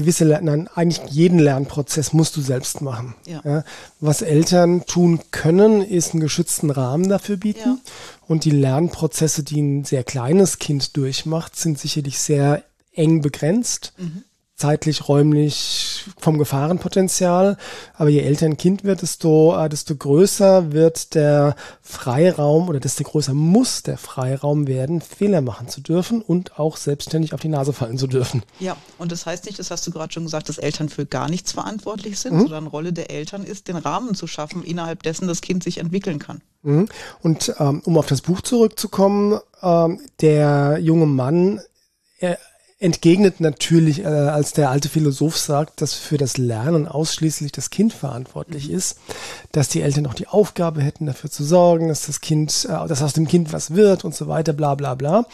gewisse, 0.00 0.24
nein, 0.24 0.68
eigentlich 0.74 1.00
jeden 1.10 1.38
Lernprozess 1.38 2.12
musst 2.12 2.36
du 2.36 2.40
selbst 2.40 2.80
machen. 2.80 3.14
Ja. 3.26 3.40
ja. 3.44 3.64
was 4.00 4.22
Eltern 4.22 4.84
tun 4.86 5.20
können, 5.30 5.82
ist 5.82 6.12
einen 6.12 6.20
geschützten 6.20 6.70
Rahmen 6.70 7.08
dafür 7.08 7.36
bieten. 7.36 7.60
Ja. 7.60 7.92
Und 8.26 8.44
die 8.44 8.50
Lernprozesse, 8.50 9.42
die 9.42 9.60
ein 9.60 9.84
sehr 9.84 10.04
kleines 10.04 10.58
Kind 10.58 10.96
durchmacht, 10.96 11.56
sind 11.56 11.78
sicherlich 11.78 12.18
sehr 12.18 12.64
eng 12.92 13.20
begrenzt. 13.20 13.92
Mhm 13.98 14.24
zeitlich, 14.60 15.08
räumlich, 15.08 16.04
vom 16.18 16.38
Gefahrenpotenzial. 16.38 17.56
Aber 17.94 18.10
je 18.10 18.20
älter 18.20 18.46
ein 18.46 18.58
Kind 18.58 18.84
wird, 18.84 19.00
desto, 19.00 19.56
äh, 19.58 19.68
desto 19.68 19.96
größer 19.96 20.72
wird 20.72 21.14
der 21.14 21.56
Freiraum 21.82 22.68
oder 22.68 22.78
desto 22.78 23.02
größer 23.02 23.32
muss 23.32 23.82
der 23.82 23.96
Freiraum 23.96 24.66
werden, 24.66 25.00
Fehler 25.00 25.40
machen 25.40 25.68
zu 25.68 25.80
dürfen 25.80 26.20
und 26.20 26.58
auch 26.58 26.76
selbstständig 26.76 27.32
auf 27.32 27.40
die 27.40 27.48
Nase 27.48 27.72
fallen 27.72 27.96
zu 27.96 28.06
dürfen. 28.06 28.42
Ja, 28.58 28.76
und 28.98 29.12
das 29.12 29.24
heißt 29.24 29.46
nicht, 29.46 29.58
das 29.58 29.70
hast 29.70 29.86
du 29.86 29.90
gerade 29.90 30.12
schon 30.12 30.24
gesagt, 30.24 30.50
dass 30.50 30.58
Eltern 30.58 30.90
für 30.90 31.06
gar 31.06 31.30
nichts 31.30 31.52
verantwortlich 31.52 32.18
sind, 32.18 32.34
mhm. 32.34 32.40
sondern 32.40 32.66
Rolle 32.66 32.92
der 32.92 33.10
Eltern 33.10 33.44
ist, 33.44 33.68
den 33.68 33.76
Rahmen 33.76 34.14
zu 34.14 34.26
schaffen, 34.26 34.62
innerhalb 34.62 35.02
dessen 35.02 35.26
das 35.26 35.40
Kind 35.40 35.64
sich 35.64 35.78
entwickeln 35.78 36.18
kann. 36.18 36.42
Mhm. 36.62 36.88
Und 37.22 37.54
ähm, 37.58 37.80
um 37.86 37.96
auf 37.96 38.06
das 38.06 38.20
Buch 38.20 38.42
zurückzukommen, 38.42 39.40
ähm, 39.62 40.00
der 40.20 40.78
junge 40.80 41.06
Mann, 41.06 41.60
er 42.18 42.38
entgegnet 42.80 43.40
natürlich, 43.40 44.00
äh, 44.00 44.06
als 44.06 44.54
der 44.54 44.70
alte 44.70 44.88
Philosoph 44.88 45.36
sagt, 45.36 45.82
dass 45.82 45.92
für 45.92 46.16
das 46.16 46.38
Lernen 46.38 46.88
ausschließlich 46.88 47.52
das 47.52 47.68
Kind 47.68 47.92
verantwortlich 47.92 48.68
mhm. 48.68 48.74
ist, 48.74 48.98
dass 49.52 49.68
die 49.68 49.82
Eltern 49.82 50.06
auch 50.06 50.14
die 50.14 50.26
Aufgabe 50.26 50.80
hätten, 50.80 51.04
dafür 51.04 51.30
zu 51.30 51.44
sorgen, 51.44 51.88
dass 51.88 52.06
das 52.06 52.22
Kind, 52.22 52.66
äh, 52.68 52.88
dass 52.88 53.02
aus 53.02 53.12
dem 53.12 53.28
Kind 53.28 53.52
was 53.52 53.74
wird 53.74 54.04
und 54.04 54.14
so 54.14 54.28
weiter, 54.28 54.54
bla 54.54 54.74
bla 54.74 54.94
bla. 54.94 55.26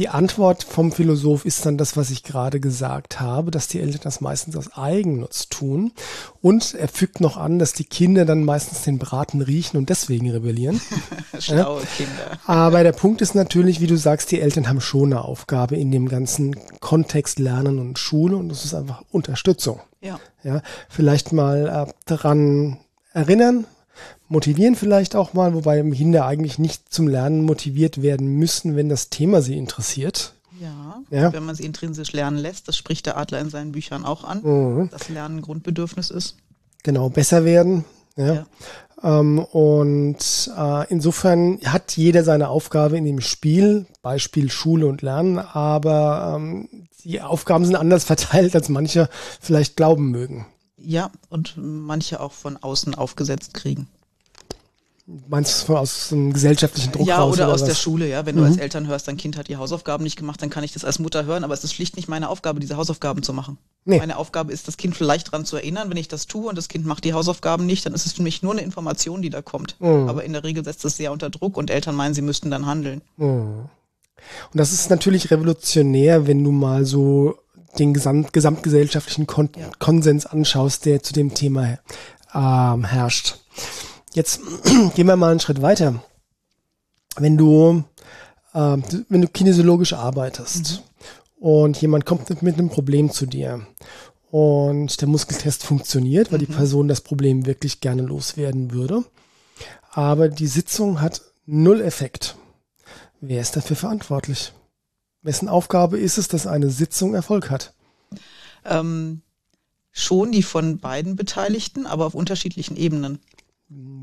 Die 0.00 0.08
Antwort 0.08 0.64
vom 0.64 0.92
Philosoph 0.92 1.44
ist 1.44 1.66
dann 1.66 1.76
das, 1.76 1.94
was 1.94 2.10
ich 2.10 2.22
gerade 2.22 2.58
gesagt 2.58 3.20
habe, 3.20 3.50
dass 3.50 3.68
die 3.68 3.80
Eltern 3.80 4.00
das 4.04 4.22
meistens 4.22 4.56
aus 4.56 4.72
Eigennutz 4.72 5.50
tun. 5.50 5.92
Und 6.40 6.72
er 6.72 6.88
fügt 6.88 7.20
noch 7.20 7.36
an, 7.36 7.58
dass 7.58 7.74
die 7.74 7.84
Kinder 7.84 8.24
dann 8.24 8.42
meistens 8.42 8.80
den 8.80 8.98
Braten 8.98 9.42
riechen 9.42 9.76
und 9.76 9.90
deswegen 9.90 10.30
rebellieren. 10.30 10.80
Schlaue 11.38 11.82
ja. 11.82 11.86
Kinder. 11.98 12.38
Aber 12.46 12.82
der 12.82 12.92
Punkt 12.92 13.20
ist 13.20 13.34
natürlich, 13.34 13.82
wie 13.82 13.86
du 13.86 13.98
sagst, 13.98 14.30
die 14.30 14.40
Eltern 14.40 14.70
haben 14.70 14.80
schon 14.80 15.12
eine 15.12 15.22
Aufgabe 15.22 15.76
in 15.76 15.92
dem 15.92 16.08
ganzen 16.08 16.56
Kontext 16.80 17.38
Lernen 17.38 17.78
und 17.78 17.98
Schule 17.98 18.38
und 18.38 18.48
das 18.48 18.64
ist 18.64 18.72
einfach 18.72 19.02
Unterstützung. 19.10 19.80
Ja. 20.00 20.18
Ja, 20.42 20.62
vielleicht 20.88 21.34
mal 21.34 21.86
äh, 21.88 21.92
daran 22.06 22.78
erinnern, 23.12 23.66
motivieren 24.28 24.76
vielleicht 24.76 25.16
auch 25.16 25.32
mal, 25.32 25.54
wobei 25.54 25.82
Kinder 25.82 26.26
eigentlich 26.26 26.58
nicht 26.58 26.92
zum 26.92 27.08
Lernen 27.08 27.42
motiviert 27.42 28.02
werden 28.02 28.28
müssen, 28.28 28.76
wenn 28.76 28.88
das 28.88 29.10
Thema 29.10 29.42
sie 29.42 29.56
interessiert. 29.56 30.34
Ja, 30.60 31.00
ja. 31.10 31.32
wenn 31.32 31.44
man 31.44 31.54
sie 31.54 31.64
intrinsisch 31.64 32.12
lernen 32.12 32.36
lässt, 32.36 32.68
das 32.68 32.76
spricht 32.76 33.06
der 33.06 33.16
Adler 33.16 33.40
in 33.40 33.48
seinen 33.48 33.72
Büchern 33.72 34.04
auch 34.04 34.24
an, 34.24 34.42
mhm. 34.42 34.90
dass 34.90 35.08
Lernen 35.08 35.38
ein 35.38 35.42
Grundbedürfnis 35.42 36.10
ist. 36.10 36.36
Genau, 36.82 37.08
besser 37.08 37.44
werden. 37.44 37.84
Ja. 38.16 38.34
ja. 38.34 38.46
Ähm, 39.02 39.38
und 39.38 40.50
äh, 40.56 40.88
insofern 40.90 41.58
hat 41.64 41.96
jeder 41.96 42.24
seine 42.24 42.48
Aufgabe 42.48 42.98
in 42.98 43.04
dem 43.04 43.20
Spiel, 43.20 43.86
Beispiel 44.02 44.50
Schule 44.50 44.86
und 44.86 45.02
Lernen, 45.02 45.38
aber 45.38 46.36
ähm, 46.36 46.68
die 47.04 47.20
Aufgaben 47.22 47.64
sind 47.64 47.76
anders 47.76 48.04
verteilt, 48.12 48.54
als 48.54 48.68
manche 48.68 49.08
vielleicht 49.40 49.76
glauben 49.76 50.10
mögen. 50.10 50.46
Ja, 50.82 51.10
und 51.28 51.54
manche 51.56 52.20
auch 52.20 52.32
von 52.32 52.56
außen 52.56 52.94
aufgesetzt 52.94 53.54
kriegen. 53.54 53.88
Meinst 55.28 55.68
du 55.68 55.76
aus 55.76 56.12
einem 56.12 56.32
gesellschaftlichen 56.32 56.92
Druck 56.92 57.06
ja, 57.06 57.18
raus? 57.18 57.34
Oder, 57.34 57.46
oder 57.46 57.54
aus 57.54 57.62
was? 57.62 57.68
der 57.68 57.74
Schule, 57.74 58.08
ja. 58.08 58.26
Wenn 58.26 58.36
mhm. 58.36 58.40
du 58.40 58.46
als 58.46 58.58
Eltern 58.58 58.86
hörst, 58.86 59.08
dein 59.08 59.16
Kind 59.16 59.36
hat 59.36 59.48
die 59.48 59.56
Hausaufgaben 59.56 60.04
nicht 60.04 60.16
gemacht, 60.16 60.40
dann 60.40 60.50
kann 60.50 60.62
ich 60.62 60.72
das 60.72 60.84
als 60.84 61.00
Mutter 61.00 61.24
hören, 61.24 61.42
aber 61.42 61.52
es 61.52 61.64
ist 61.64 61.74
schlicht 61.74 61.96
nicht 61.96 62.08
meine 62.08 62.28
Aufgabe, 62.28 62.60
diese 62.60 62.76
Hausaufgaben 62.76 63.22
zu 63.22 63.32
machen. 63.32 63.58
Nee. 63.84 63.98
Meine 63.98 64.16
Aufgabe 64.16 64.52
ist, 64.52 64.68
das 64.68 64.76
Kind 64.76 64.96
vielleicht 64.96 65.28
daran 65.28 65.44
zu 65.44 65.56
erinnern, 65.56 65.90
wenn 65.90 65.96
ich 65.96 66.06
das 66.06 66.26
tue 66.26 66.48
und 66.48 66.56
das 66.56 66.68
Kind 66.68 66.86
macht 66.86 67.04
die 67.04 67.12
Hausaufgaben 67.12 67.66
nicht, 67.66 67.84
dann 67.86 67.94
ist 67.94 68.06
es 68.06 68.12
für 68.12 68.22
mich 68.22 68.42
nur 68.42 68.52
eine 68.52 68.60
Information, 68.60 69.20
die 69.20 69.30
da 69.30 69.42
kommt. 69.42 69.76
Mhm. 69.80 70.08
Aber 70.08 70.22
in 70.22 70.32
der 70.32 70.44
Regel 70.44 70.64
setzt 70.64 70.84
es 70.84 70.96
sehr 70.96 71.10
unter 71.12 71.28
Druck 71.28 71.56
und 71.56 71.70
Eltern 71.70 71.96
meinen, 71.96 72.14
sie 72.14 72.22
müssten 72.22 72.50
dann 72.50 72.66
handeln. 72.66 73.02
Mhm. 73.16 73.68
Und 74.52 74.58
das 74.58 74.72
ist 74.72 74.90
natürlich 74.90 75.30
revolutionär, 75.30 76.26
wenn 76.26 76.44
du 76.44 76.52
mal 76.52 76.84
so 76.84 77.38
den 77.78 77.94
gesamt, 77.94 78.32
gesamtgesellschaftlichen 78.32 79.26
Kon 79.26 79.50
ja. 79.56 79.70
Konsens 79.78 80.26
anschaust, 80.26 80.84
der 80.86 81.02
zu 81.02 81.12
dem 81.12 81.34
Thema 81.34 81.78
ähm, 82.34 82.84
herrscht. 82.84 83.38
Jetzt 84.12 84.40
gehen 84.94 85.06
wir 85.06 85.16
mal 85.16 85.30
einen 85.30 85.40
Schritt 85.40 85.62
weiter. 85.62 86.02
Wenn 87.16 87.36
du, 87.36 87.84
äh, 88.54 88.76
wenn 89.08 89.22
du 89.22 89.28
kinesiologisch 89.28 89.92
arbeitest 89.92 90.82
mhm. 90.82 91.44
und 91.44 91.80
jemand 91.80 92.06
kommt 92.06 92.42
mit 92.42 92.58
einem 92.58 92.70
Problem 92.70 93.10
zu 93.10 93.26
dir 93.26 93.66
und 94.30 95.00
der 95.00 95.08
Muskeltest 95.08 95.64
funktioniert, 95.64 96.32
weil 96.32 96.38
mhm. 96.38 96.46
die 96.46 96.52
Person 96.52 96.88
das 96.88 97.00
Problem 97.00 97.46
wirklich 97.46 97.80
gerne 97.80 98.02
loswerden 98.02 98.72
würde, 98.72 99.04
aber 99.92 100.28
die 100.28 100.46
Sitzung 100.46 101.00
hat 101.00 101.22
null 101.46 101.80
Effekt. 101.80 102.36
Wer 103.20 103.40
ist 103.40 103.56
dafür 103.56 103.76
verantwortlich? 103.76 104.52
Wessen 105.22 105.48
Aufgabe 105.48 105.98
ist 105.98 106.18
es, 106.18 106.28
dass 106.28 106.46
eine 106.46 106.70
Sitzung 106.70 107.14
Erfolg 107.14 107.50
hat? 107.50 107.74
Ähm, 108.64 109.22
schon 109.92 110.32
die 110.32 110.42
von 110.42 110.78
beiden 110.78 111.16
Beteiligten, 111.16 111.86
aber 111.86 112.06
auf 112.06 112.14
unterschiedlichen 112.14 112.76
Ebenen. 112.76 113.20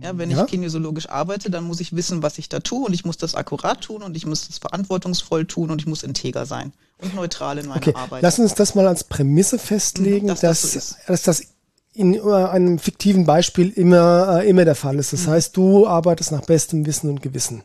Ja, 0.01 0.17
wenn 0.17 0.31
ja. 0.31 0.43
ich 0.43 0.49
kinesiologisch 0.49 1.09
arbeite, 1.09 1.49
dann 1.49 1.65
muss 1.65 1.81
ich 1.81 1.93
wissen, 1.93 2.23
was 2.23 2.37
ich 2.37 2.47
da 2.47 2.61
tue 2.61 2.85
und 2.85 2.93
ich 2.93 3.03
muss 3.03 3.17
das 3.17 3.35
akkurat 3.35 3.81
tun 3.81 4.01
und 4.01 4.15
ich 4.15 4.25
muss 4.25 4.47
das 4.47 4.59
verantwortungsvoll 4.59 5.45
tun 5.45 5.71
und 5.71 5.81
ich 5.81 5.87
muss 5.87 6.03
integer 6.03 6.45
sein 6.45 6.71
und 6.99 7.13
neutral 7.15 7.57
in 7.57 7.67
meiner 7.67 7.81
okay. 7.81 7.93
Arbeit. 7.93 8.23
Lass 8.23 8.39
uns 8.39 8.53
das 8.53 8.75
mal 8.75 8.87
als 8.87 9.03
Prämisse 9.03 9.59
festlegen, 9.59 10.27
dass, 10.27 10.39
dass, 10.39 10.61
das, 10.61 10.89
so 10.89 10.95
dass 11.07 11.23
das 11.23 11.41
in 11.93 12.21
einem 12.21 12.79
fiktiven 12.79 13.25
Beispiel 13.25 13.69
immer, 13.71 14.39
äh, 14.39 14.49
immer 14.49 14.63
der 14.63 14.75
Fall 14.75 14.99
ist. 14.99 15.11
Das 15.11 15.25
mhm. 15.25 15.31
heißt, 15.31 15.57
du 15.57 15.85
arbeitest 15.85 16.31
nach 16.31 16.45
bestem 16.45 16.85
Wissen 16.85 17.09
und 17.09 17.21
Gewissen. 17.21 17.63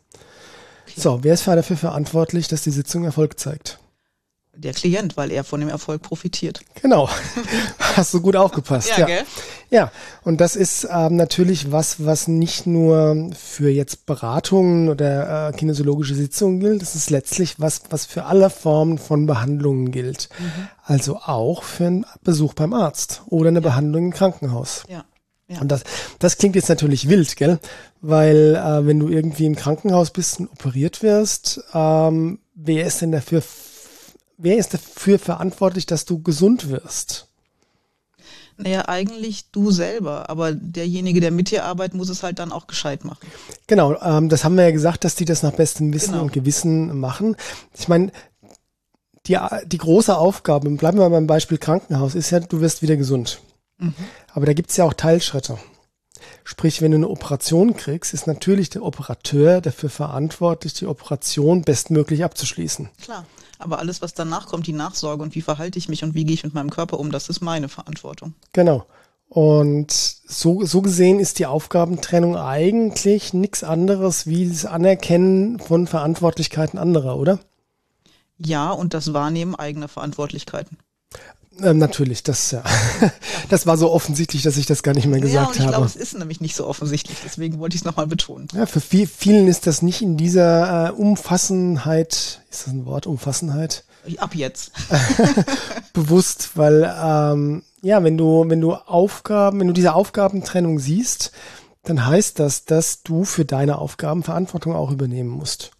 Okay. 0.92 1.00
So, 1.00 1.18
wer 1.22 1.34
ist 1.34 1.46
dafür 1.46 1.76
verantwortlich, 1.76 2.48
dass 2.48 2.62
die 2.62 2.70
Sitzung 2.70 3.04
Erfolg 3.04 3.38
zeigt? 3.38 3.78
der 4.54 4.74
Klient, 4.74 5.16
weil 5.16 5.30
er 5.30 5.44
von 5.44 5.60
dem 5.60 5.68
Erfolg 5.68 6.02
profitiert. 6.02 6.60
Genau. 6.80 7.08
Hast 7.78 8.12
du 8.12 8.20
gut 8.20 8.36
aufgepasst. 8.36 8.90
ja, 8.90 8.98
ja, 9.00 9.06
gell? 9.06 9.22
Ja, 9.70 9.90
und 10.24 10.42
das 10.42 10.56
ist 10.56 10.86
ähm, 10.90 11.16
natürlich 11.16 11.72
was, 11.72 12.04
was 12.04 12.28
nicht 12.28 12.66
nur 12.66 13.30
für 13.34 13.70
jetzt 13.70 14.04
Beratungen 14.04 14.90
oder 14.90 15.48
äh, 15.48 15.52
kinesiologische 15.52 16.14
Sitzungen 16.14 16.60
gilt, 16.60 16.82
das 16.82 16.94
ist 16.94 17.08
letztlich 17.08 17.58
was, 17.58 17.82
was 17.88 18.04
für 18.04 18.24
alle 18.24 18.50
Formen 18.50 18.98
von 18.98 19.24
Behandlungen 19.24 19.90
gilt. 19.90 20.28
Mhm. 20.38 20.68
Also 20.84 21.16
auch 21.16 21.62
für 21.62 21.86
einen 21.86 22.06
Besuch 22.22 22.52
beim 22.52 22.74
Arzt 22.74 23.22
oder 23.26 23.48
eine 23.48 23.60
ja. 23.60 23.68
Behandlung 23.68 24.06
im 24.06 24.12
Krankenhaus. 24.12 24.84
Ja. 24.88 25.04
Ja. 25.52 25.60
Und 25.60 25.68
das, 25.68 25.82
das 26.18 26.38
klingt 26.38 26.56
jetzt 26.56 26.68
natürlich 26.68 27.08
wild, 27.08 27.36
gell? 27.36 27.58
Weil 28.00 28.56
äh, 28.56 28.86
wenn 28.86 28.98
du 28.98 29.08
irgendwie 29.08 29.46
im 29.46 29.56
Krankenhaus 29.56 30.10
bist 30.10 30.40
und 30.40 30.50
operiert 30.50 31.02
wirst, 31.02 31.62
ähm, 31.74 32.40
wer 32.54 32.86
ist 32.86 33.00
denn 33.00 33.12
dafür 33.12 33.42
wer 34.42 34.58
ist 34.58 34.74
dafür 34.74 35.18
verantwortlich, 35.18 35.86
dass 35.86 36.04
du 36.04 36.20
gesund 36.20 36.68
wirst? 36.68 37.28
Naja, 38.58 38.86
eigentlich 38.86 39.50
du 39.50 39.70
selber, 39.70 40.28
aber 40.28 40.52
derjenige, 40.52 41.20
der 41.20 41.30
mit 41.30 41.50
dir 41.50 41.64
arbeitet, 41.64 41.94
muss 41.94 42.10
es 42.10 42.22
halt 42.22 42.38
dann 42.38 42.52
auch 42.52 42.66
gescheit 42.66 43.04
machen. 43.04 43.26
Genau, 43.66 43.98
ähm, 44.02 44.28
das 44.28 44.44
haben 44.44 44.56
wir 44.56 44.64
ja 44.64 44.70
gesagt, 44.70 45.04
dass 45.04 45.14
die 45.14 45.24
das 45.24 45.42
nach 45.42 45.52
bestem 45.52 45.92
Wissen 45.92 46.12
genau. 46.12 46.24
und 46.24 46.32
Gewissen 46.32 46.98
machen. 46.98 47.36
Ich 47.76 47.88
meine, 47.88 48.12
die, 49.26 49.38
die 49.66 49.78
große 49.78 50.16
Aufgabe, 50.16 50.68
bleiben 50.70 50.98
wir 50.98 51.08
beim 51.08 51.26
Beispiel 51.26 51.58
Krankenhaus, 51.58 52.14
ist 52.14 52.30
ja, 52.30 52.40
du 52.40 52.60
wirst 52.60 52.82
wieder 52.82 52.96
gesund. 52.96 53.40
Mhm. 53.82 53.94
Aber 54.32 54.46
da 54.46 54.52
gibt's 54.52 54.76
ja 54.76 54.84
auch 54.84 54.94
Teilschritte. 54.94 55.58
Sprich, 56.44 56.82
wenn 56.82 56.92
du 56.92 56.96
eine 56.96 57.08
Operation 57.08 57.76
kriegst, 57.76 58.14
ist 58.14 58.26
natürlich 58.26 58.70
der 58.70 58.82
Operateur 58.84 59.60
dafür 59.60 59.90
verantwortlich, 59.90 60.74
die 60.74 60.86
Operation 60.86 61.62
bestmöglich 61.62 62.24
abzuschließen. 62.24 62.88
Klar. 63.00 63.26
Aber 63.58 63.78
alles, 63.78 64.02
was 64.02 64.12
danach 64.12 64.46
kommt, 64.48 64.66
die 64.66 64.72
Nachsorge 64.72 65.22
und 65.22 65.36
wie 65.36 65.40
verhalte 65.40 65.78
ich 65.78 65.88
mich 65.88 66.02
und 66.02 66.14
wie 66.14 66.24
gehe 66.24 66.34
ich 66.34 66.42
mit 66.42 66.52
meinem 66.52 66.70
Körper 66.70 66.98
um, 66.98 67.12
das 67.12 67.28
ist 67.28 67.40
meine 67.42 67.68
Verantwortung. 67.68 68.34
Genau. 68.52 68.86
Und 69.28 69.92
so, 69.92 70.64
so 70.66 70.82
gesehen 70.82 71.20
ist 71.20 71.38
die 71.38 71.46
Aufgabentrennung 71.46 72.36
eigentlich 72.36 73.32
nichts 73.32 73.64
anderes 73.64 74.26
wie 74.26 74.48
das 74.48 74.66
Anerkennen 74.66 75.58
von 75.60 75.86
Verantwortlichkeiten 75.86 76.78
anderer, 76.78 77.16
oder? 77.16 77.38
Ja, 78.36 78.72
und 78.72 78.94
das 78.94 79.14
Wahrnehmen 79.14 79.54
eigener 79.54 79.88
Verantwortlichkeiten. 79.88 80.76
Ähm, 81.60 81.78
natürlich, 81.78 82.22
das 82.22 82.50
ja. 82.50 82.62
das 83.50 83.66
war 83.66 83.76
so 83.76 83.90
offensichtlich, 83.90 84.42
dass 84.42 84.56
ich 84.56 84.66
das 84.66 84.82
gar 84.82 84.94
nicht 84.94 85.06
mehr 85.06 85.20
gesagt 85.20 85.34
ja, 85.34 85.46
und 85.46 85.58
ich 85.58 85.68
glaube, 85.68 85.86
es 85.86 85.96
ist 85.96 86.18
nämlich 86.18 86.40
nicht 86.40 86.56
so 86.56 86.66
offensichtlich, 86.66 87.18
deswegen 87.24 87.58
wollte 87.58 87.76
ich 87.76 87.82
es 87.82 87.84
nochmal 87.84 88.06
betonen. 88.06 88.48
Ja, 88.54 88.66
für 88.66 88.80
viel, 88.80 89.06
vielen 89.06 89.48
ist 89.48 89.66
das 89.66 89.82
nicht 89.82 90.02
in 90.02 90.16
dieser 90.16 90.88
äh, 90.88 90.92
Umfassenheit, 90.92 92.42
ist 92.50 92.66
das 92.66 92.68
ein 92.68 92.86
Wort, 92.86 93.06
Umfassenheit? 93.06 93.84
Ab 94.18 94.34
jetzt. 94.34 94.72
bewusst, 95.92 96.50
weil 96.56 96.92
ähm, 97.00 97.62
ja, 97.82 98.02
wenn 98.02 98.16
du, 98.16 98.44
wenn 98.48 98.60
du 98.60 98.74
Aufgaben, 98.74 99.60
wenn 99.60 99.68
du 99.68 99.72
diese 99.72 99.94
Aufgabentrennung 99.94 100.78
siehst, 100.78 101.32
dann 101.82 102.06
heißt 102.06 102.38
das, 102.38 102.64
dass 102.64 103.02
du 103.02 103.24
für 103.24 103.44
deine 103.44 103.78
Aufgaben 103.78 104.22
Verantwortung 104.22 104.74
auch 104.74 104.90
übernehmen 104.90 105.30
musst. 105.30 105.72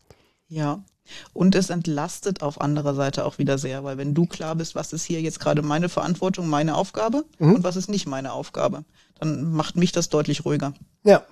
Ja. 0.49 0.83
Und 1.33 1.55
es 1.55 1.71
entlastet 1.71 2.43
auf 2.43 2.61
anderer 2.61 2.95
Seite 2.95 3.25
auch 3.25 3.39
wieder 3.39 3.59
sehr, 3.59 3.85
weil 3.85 3.99
wenn 3.99 4.15
du 4.15 4.27
klar 4.27 4.55
bist, 4.55 4.75
was 4.75 4.93
ist 4.93 5.05
hier 5.05 5.21
jetzt 5.21 5.41
gerade 5.41 5.63
meine 5.63 5.89
Verantwortung, 5.89 6.49
meine 6.49 6.77
Aufgabe 6.77 7.25
mhm. 7.39 7.57
und 7.57 7.65
was 7.65 7.77
ist 7.77 7.89
nicht 7.89 8.07
meine 8.07 8.33
Aufgabe, 8.33 8.85
dann 9.19 9.53
macht 9.53 9.77
mich 9.77 9.93
das 9.93 10.09
deutlich 10.09 10.45
ruhiger. 10.45 10.73
Ja. 11.05 11.23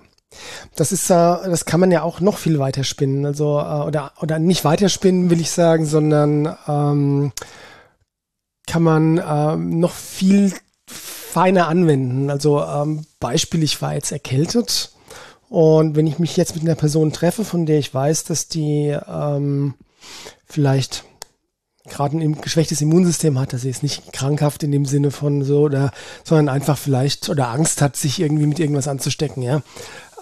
Das 0.75 0.93
ist, 0.93 1.09
äh, 1.09 1.13
das 1.13 1.65
kann 1.65 1.81
man 1.81 1.91
ja 1.91 2.03
auch 2.03 2.21
noch 2.21 2.37
viel 2.37 2.57
weiter 2.57 2.85
spinnen. 2.85 3.25
Also, 3.25 3.59
äh, 3.59 3.85
oder, 3.85 4.13
oder 4.21 4.39
nicht 4.39 4.63
weiter 4.63 4.87
spinnen, 4.87 5.29
will 5.29 5.41
ich 5.41 5.51
sagen, 5.51 5.85
sondern 5.85 6.55
ähm, 6.67 7.33
kann 8.65 8.81
man 8.81 9.21
ähm, 9.25 9.79
noch 9.81 9.91
viel 9.91 10.53
feiner 10.85 11.67
anwenden. 11.67 12.29
Also 12.29 12.63
ähm, 12.63 13.05
Beispiel, 13.19 13.63
ich 13.63 13.81
war 13.81 13.93
jetzt 13.93 14.11
erkältet 14.11 14.91
und 15.51 15.97
wenn 15.97 16.07
ich 16.07 16.17
mich 16.17 16.37
jetzt 16.37 16.55
mit 16.55 16.63
einer 16.63 16.75
Person 16.75 17.11
treffe, 17.11 17.43
von 17.43 17.65
der 17.65 17.77
ich 17.77 17.93
weiß, 17.93 18.23
dass 18.23 18.47
die 18.47 18.97
ähm, 19.05 19.73
vielleicht 20.45 21.03
gerade 21.89 22.17
ein 22.17 22.39
geschwächtes 22.39 22.79
Immunsystem 22.79 23.37
hat, 23.37 23.51
dass 23.51 23.63
sie 23.63 23.69
ist 23.69 23.83
nicht 23.83 24.13
krankhaft 24.13 24.63
in 24.63 24.71
dem 24.71 24.85
Sinne 24.85 25.11
von 25.11 25.43
so, 25.43 25.63
oder, 25.63 25.91
sondern 26.23 26.47
einfach 26.47 26.77
vielleicht 26.77 27.27
oder 27.27 27.49
Angst 27.49 27.81
hat, 27.81 27.97
sich 27.97 28.21
irgendwie 28.21 28.45
mit 28.45 28.59
irgendwas 28.59 28.87
anzustecken, 28.87 29.43
ja. 29.43 29.61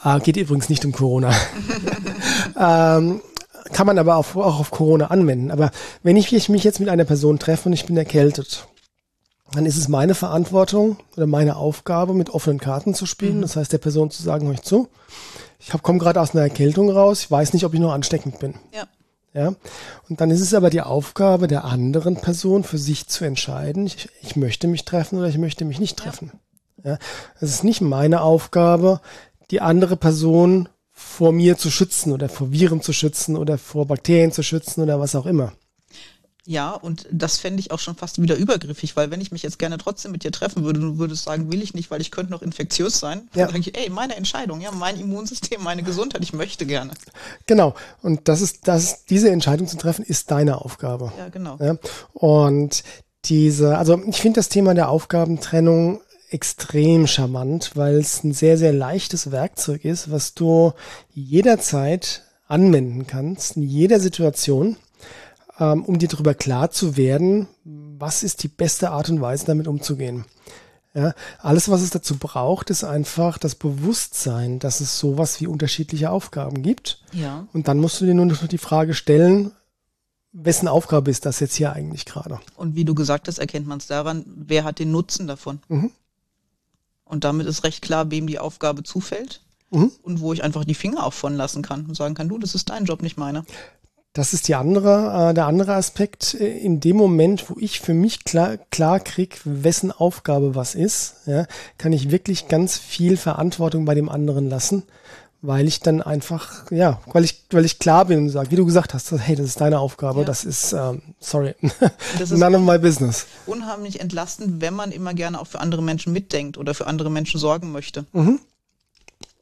Äh, 0.03 0.19
geht 0.19 0.36
übrigens 0.36 0.67
nicht 0.67 0.83
um 0.83 0.93
Corona. 0.93 1.29
ähm, 2.59 3.21
kann 3.71 3.86
man 3.86 4.00
aber 4.00 4.15
auch, 4.15 4.36
auch 4.36 4.59
auf 4.59 4.71
Corona 4.71 5.12
anwenden. 5.12 5.51
Aber 5.51 5.69
wenn 6.01 6.17
ich 6.17 6.31
mich 6.50 6.63
jetzt 6.63 6.79
mit 6.79 6.89
einer 6.89 7.05
Person 7.05 7.38
treffe 7.38 7.69
und 7.69 7.74
ich 7.74 7.86
bin 7.86 7.98
erkältet 7.98 8.67
dann 9.53 9.65
ist 9.65 9.77
es 9.77 9.88
meine 9.88 10.15
Verantwortung 10.15 10.98
oder 11.15 11.27
meine 11.27 11.56
Aufgabe, 11.56 12.13
mit 12.13 12.29
offenen 12.29 12.60
Karten 12.60 12.94
zu 12.94 13.06
spielen. 13.06 13.38
Mhm. 13.38 13.41
Das 13.41 13.56
heißt, 13.56 13.74
der 13.74 13.77
Person 13.77 14.12
zu 14.12 14.22
sagen, 14.22 14.48
euch 14.50 14.62
zu, 14.62 14.88
ich 15.60 15.70
komme 15.82 16.00
gerade 16.00 16.22
aus 16.22 16.34
einer 16.34 16.44
Erkältung 16.44 16.89
raus, 16.89 17.22
ich 17.22 17.32
weiß 17.32 17.53
nicht, 17.53 17.65
ob 17.65 17.74
ich 17.74 17.79
noch 17.79 17.91
ansteckend 17.91 18.39
bin. 18.39 18.56
Ja. 18.74 18.88
Ja. 19.34 19.53
Und 20.10 20.22
dann 20.22 20.32
ist 20.32 20.41
es 20.41 20.53
aber 20.53 20.70
die 20.70 20.82
Aufgabe 20.82 21.48
der 21.48 21.63
anderen 21.63 22.15
Person 22.15 22.63
für 22.63 22.79
sich 22.79 23.08
zu 23.08 23.25
entscheiden, 23.25 23.86
ich, 23.86 24.10
ich 24.22 24.36
möchte 24.36 24.68
mich 24.68 24.86
treffen 24.86 25.20
oder 25.20 25.27
ich 25.27 25.38
möchte 25.38 25.65
mich 25.65 25.79
nicht 25.79 25.98
treffen. 25.98 26.32
Ja. 26.84 26.91
ja. 26.91 26.98
Es 27.40 27.50
ist 27.50 27.64
nicht 27.64 27.81
meine 27.81 28.22
Aufgabe, 28.22 29.01
die 29.51 29.62
andere 29.62 29.98
Person 29.98 30.70
vor 30.92 31.31
mir 31.31 31.57
zu 31.57 31.72
schützen 31.72 32.12
oder 32.12 32.27
vor 32.27 32.51
Viren 32.51 32.81
zu 32.81 32.92
schützen 32.92 33.38
oder 33.38 33.57
vor 33.57 33.85
Bakterien 33.85 34.31
zu 34.31 34.44
schützen 34.44 34.81
oder 34.81 35.00
was 35.00 35.16
auch 35.16 35.25
immer. 35.25 35.53
Ja, 36.46 36.72
und 36.72 37.06
das 37.12 37.38
fände 37.38 37.60
ich 37.60 37.72
auch 37.72 37.80
schon 37.80 37.96
fast 37.96 38.22
wieder 38.22 38.36
übergriffig, 38.36 38.96
weil 38.96 39.12
wenn 39.12 39.22
ich 39.22 39.32
mich 39.32 39.44
jetzt 39.44 39.60
gerne 39.60 39.78
trotzdem 39.78 40.12
mit 40.12 40.24
dir 40.24 40.32
treffen 40.32 40.64
würde, 40.64 40.80
du 40.80 40.98
würdest 40.98 41.24
sagen, 41.24 41.52
will 41.52 41.62
ich 41.62 41.74
nicht, 41.74 41.92
weil 41.92 42.02
ich 42.02 42.12
könnte 42.12 42.32
noch 42.32 42.42
infektiös 42.42 43.00
sein. 43.00 43.30
Ja. 43.36 43.46
Dann 43.46 43.56
sage 43.56 43.60
ich, 43.60 43.78
ey, 43.78 43.90
meine 43.90 44.16
Entscheidung, 44.16 44.62
ja, 44.62 44.72
mein 44.72 45.00
Immunsystem, 45.00 45.62
meine 45.62 45.84
Gesundheit, 45.84 46.24
ich 46.24 46.34
möchte 46.34 46.66
gerne. 46.66 46.94
Genau. 47.46 47.75
Und 48.02 48.28
das 48.28 48.42
ist, 48.42 48.68
das, 48.68 49.06
diese 49.06 49.30
Entscheidung 49.30 49.68
zu 49.68 49.78
treffen, 49.78 50.04
ist 50.04 50.32
deine 50.32 50.62
Aufgabe. 50.62 51.12
Ja, 51.18 51.30
genau. 51.30 51.58
Ja? 51.60 51.78
Und 52.14 52.84
diese, 53.25 53.78
also 53.78 54.02
ich 54.08 54.22
finde 54.22 54.40
das 54.40 54.50
Thema 54.50 54.74
der 54.74 54.90
Aufgabentrennung 54.90 56.02
extrem 56.30 57.08
charmant, 57.08 57.72
weil 57.75 57.98
es 57.98 58.24
ein 58.24 58.34
sehr, 58.34 58.58
sehr 58.58 58.74
leichtes 58.74 59.32
Werkzeug 59.32 59.84
ist, 59.84 60.12
was 60.12 60.34
du 60.36 60.74
jederzeit 61.14 62.24
anwenden 62.48 63.08
kannst, 63.08 63.58
in 63.58 63.64
jeder 63.64 64.00
Situation 64.00 64.78
ähm, 65.59 65.83
um 65.83 66.00
dir 66.00 66.07
darüber 66.07 66.33
klar 66.33 66.72
zu 66.72 66.98
werden, 66.98 67.48
was 67.63 68.24
ist 68.24 68.43
die 68.43 68.48
beste 68.48 68.91
Art 68.91 69.09
und 69.09 69.22
Weise, 69.22 69.45
damit 69.45 69.67
umzugehen. 69.67 70.25
Ja, 70.95 71.13
alles, 71.37 71.69
was 71.69 71.81
es 71.81 71.91
dazu 71.91 72.17
braucht, 72.17 72.72
ist 72.72 72.83
einfach 72.83 73.37
das 73.37 73.53
Bewusstsein, 73.53 74.57
dass 74.57 74.79
es 74.79 74.98
sowas 74.98 75.39
wie 75.39 75.48
unterschiedliche 75.48 76.09
Aufgaben 76.09 76.63
gibt. 76.63 77.03
Ja. 77.13 77.48
Und 77.53 77.67
dann 77.67 77.79
musst 77.79 78.01
du 78.01 78.05
dir 78.05 78.15
nur 78.15 78.25
noch 78.25 78.48
die 78.48 78.57
Frage 78.57 78.95
stellen, 78.95 79.51
wessen 80.31 80.67
Aufgabe 80.67 81.11
ist 81.11 81.25
das 81.25 81.39
jetzt 81.39 81.55
hier 81.55 81.74
eigentlich 81.74 82.05
gerade? 82.05 82.39
Und 82.55 82.75
wie 82.75 82.85
du 82.85 82.95
gesagt 82.95 83.27
hast, 83.27 83.37
erkennt 83.37 83.67
man 83.67 83.77
es 83.77 83.87
daran, 83.87 84.24
wer 84.25 84.63
hat 84.63 84.79
den 84.79 84.91
Nutzen 84.91 85.27
davon. 85.27 85.59
Mhm. 85.67 85.91
Und 87.05 87.24
damit 87.24 87.48
ist 87.48 87.63
recht 87.63 87.81
klar, 87.81 88.09
wem 88.11 88.27
die 88.27 88.39
Aufgabe 88.39 88.83
zufällt. 88.83 89.41
Mhm. 89.72 89.91
Und 90.01 90.19
wo 90.19 90.33
ich 90.33 90.43
einfach 90.43 90.65
die 90.65 90.75
Finger 90.75 91.05
auch 91.05 91.13
von 91.13 91.35
lassen 91.35 91.61
kann 91.61 91.85
und 91.85 91.95
sagen 91.95 92.15
kann, 92.15 92.29
du, 92.29 92.39
das 92.39 92.55
ist 92.55 92.69
dein 92.69 92.85
Job, 92.85 93.03
nicht 93.03 93.17
meiner. 93.17 93.45
Das 94.13 94.33
ist 94.33 94.48
die 94.48 94.55
andere, 94.55 95.29
äh, 95.29 95.33
der 95.33 95.45
andere 95.45 95.75
Aspekt. 95.75 96.33
In 96.33 96.79
dem 96.79 96.98
Moment, 96.98 97.50
wo 97.50 97.55
ich 97.59 97.79
für 97.79 97.93
mich 97.93 98.24
klar, 98.24 98.57
klar 98.72 99.00
krieg, 99.00 99.39
wessen 99.43 99.91
Aufgabe 99.91 100.55
was 100.55 100.74
ist, 100.74 101.15
ja, 101.25 101.45
kann 101.77 101.93
ich 101.93 102.09
wirklich 102.09 102.48
ganz 102.48 102.77
viel 102.77 103.17
Verantwortung 103.17 103.85
bei 103.85 103.93
dem 103.93 104.09
anderen 104.09 104.50
lassen, 104.50 104.83
weil 105.43 105.67
ich 105.67 105.79
dann 105.79 106.01
einfach, 106.01 106.69
ja, 106.72 107.00
weil 107.13 107.24
ich, 107.24 107.45
weil 107.51 107.65
ich 107.65 107.77
klar 107.77 108.05
bin 108.05 108.17
und 108.17 108.29
sage, 108.29 108.50
wie 108.50 108.55
du 108.55 108.65
gesagt 108.65 108.95
hast, 108.95 109.11
hey, 109.11 109.35
das 109.35 109.45
ist 109.45 109.61
deine 109.61 109.79
Aufgabe, 109.79 110.22
ja. 110.22 110.25
das 110.25 110.43
ist, 110.43 110.74
ähm, 110.74 111.03
sorry, 111.19 111.53
das 112.17 112.31
ist 112.31 112.39
none 112.39 112.57
of 112.57 112.63
my 112.63 112.79
business. 112.79 113.27
Unheimlich 113.45 114.00
entlastend, 114.01 114.59
wenn 114.59 114.74
man 114.74 114.91
immer 114.91 115.13
gerne 115.13 115.39
auch 115.39 115.48
für 115.48 115.59
andere 115.59 115.83
Menschen 115.83 116.13
mitdenkt 116.13 116.57
oder 116.57 116.74
für 116.74 116.87
andere 116.87 117.11
Menschen 117.11 117.39
sorgen 117.39 117.72
möchte. 117.72 118.05
Mhm. 118.11 118.39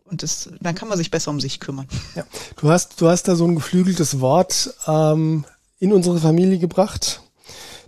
Und 0.09 0.23
das, 0.23 0.49
dann 0.61 0.75
kann 0.75 0.87
man 0.87 0.97
sich 0.97 1.11
besser 1.11 1.31
um 1.31 1.39
sich 1.39 1.59
kümmern. 1.59 1.87
Ja. 2.15 2.23
Du 2.55 2.69
hast, 2.69 2.99
du 3.01 3.09
hast 3.09 3.27
da 3.27 3.35
so 3.35 3.45
ein 3.45 3.55
geflügeltes 3.55 4.19
Wort 4.19 4.73
ähm, 4.87 5.45
in 5.79 5.93
unsere 5.93 6.19
Familie 6.19 6.59
gebracht. 6.59 7.21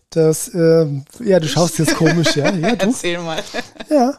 Das, 0.10 0.48
äh, 0.50 0.86
ja, 1.24 1.40
du 1.40 1.48
schaust 1.48 1.80
jetzt 1.80 1.96
komisch, 1.96 2.36
ja. 2.36 2.52
ja 2.52 2.76
du? 2.76 2.88
Erzähl 2.88 3.20
mal. 3.20 3.42
Ja. 3.90 4.18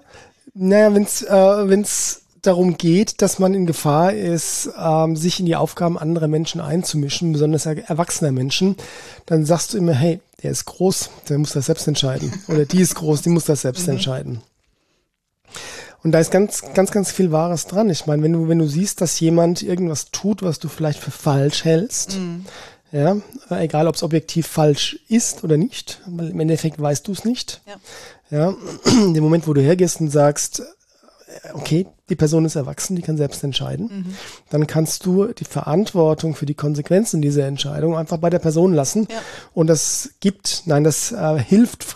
Naja, 0.55 0.95
wenn 0.95 1.03
es 1.03 1.23
äh, 1.23 1.69
wenn's 1.69 2.23
darum 2.43 2.77
geht, 2.77 3.23
dass 3.23 3.39
man 3.39 3.55
in 3.55 3.67
Gefahr 3.67 4.13
ist, 4.13 4.71
ähm, 4.79 5.17
sich 5.17 5.41
in 5.41 5.47
die 5.47 5.57
Aufgaben 5.57 5.99
anderer 5.99 6.29
Menschen 6.29 6.61
einzumischen, 6.61 7.33
besonders 7.33 7.67
erwachsener 7.67 8.33
Menschen, 8.33 8.77
dann 9.27 9.45
sagst 9.45 9.75
du 9.75 9.79
immer, 9.79 9.93
hey, 9.93 10.21
der 10.43 10.53
ist 10.53 10.65
groß, 10.65 11.11
der 11.29 11.39
muss 11.39 11.53
das 11.53 11.67
selbst 11.67 11.87
entscheiden. 11.87 12.33
Oder 12.49 12.65
die 12.65 12.81
ist 12.81 12.95
groß, 12.95 13.23
die 13.23 13.29
muss 13.29 13.45
das 13.45 13.63
selbst 13.63 13.87
mhm. 13.87 13.95
entscheiden. 13.95 14.43
Und 16.03 16.13
da 16.13 16.21
ist 16.21 16.31
ganz, 16.31 16.63
ganz, 16.75 16.91
ganz 16.91 17.11
viel 17.11 17.31
Wahres 17.31 17.67
dran. 17.67 17.91
Ich 17.91 18.07
meine, 18.07 18.23
wenn 18.23 18.33
du, 18.33 18.49
wenn 18.49 18.59
du 18.59 18.67
siehst, 18.67 19.01
dass 19.01 19.21
jemand 19.21 19.63
irgendwas 19.63 20.11
tut, 20.11 20.43
was 20.43 20.59
du 20.59 20.69
vielleicht 20.69 20.99
für 20.99 21.11
falsch 21.11 21.65
hältst, 21.65 22.17
mhm. 22.17 22.47
ja, 22.93 23.17
egal 23.51 23.87
ob 23.87 23.97
es 23.97 24.03
objektiv 24.03 24.47
falsch 24.47 24.99
ist 25.09 25.45
oder 25.45 25.57
nicht, 25.57 26.01
weil 26.07 26.31
im 26.31 26.41
Endeffekt 26.41 26.81
weißt 26.81 27.07
du 27.07 27.13
es 27.13 27.25
nicht. 27.25 27.61
Ja. 28.31 28.39
ja, 28.39 28.55
in 29.05 29.15
dem 29.15 29.25
Moment, 29.25 29.47
wo 29.47 29.53
du 29.53 29.61
hergehst 29.61 30.01
und 30.01 30.11
sagst, 30.11 30.63
okay, 31.55 31.87
die 32.09 32.17
Person 32.17 32.45
ist 32.45 32.57
erwachsen, 32.57 32.97
die 32.97 33.03
kann 33.03 33.17
selbst 33.17 33.43
entscheiden, 33.45 33.87
mhm. 33.87 34.15
dann 34.51 34.67
kannst 34.67 35.07
du 35.07 35.27
die 35.27 35.45
Verantwortung 35.45 36.35
für 36.35 36.47
die 36.47 36.55
Konsequenzen 36.55 37.23
dieser 37.23 37.47
Entscheidung 37.47 37.97
einfach 37.97 38.19
bei 38.19 38.31
der 38.31 38.39
Person 38.39 38.75
lassen. 38.75 39.07
Ja. 39.11 39.19
Und 39.55 39.69
das 39.69 40.11
gibt, 40.21 40.63
nein, 40.67 40.85
das 40.85 41.13
äh, 41.13 41.39
hilft 41.39 41.87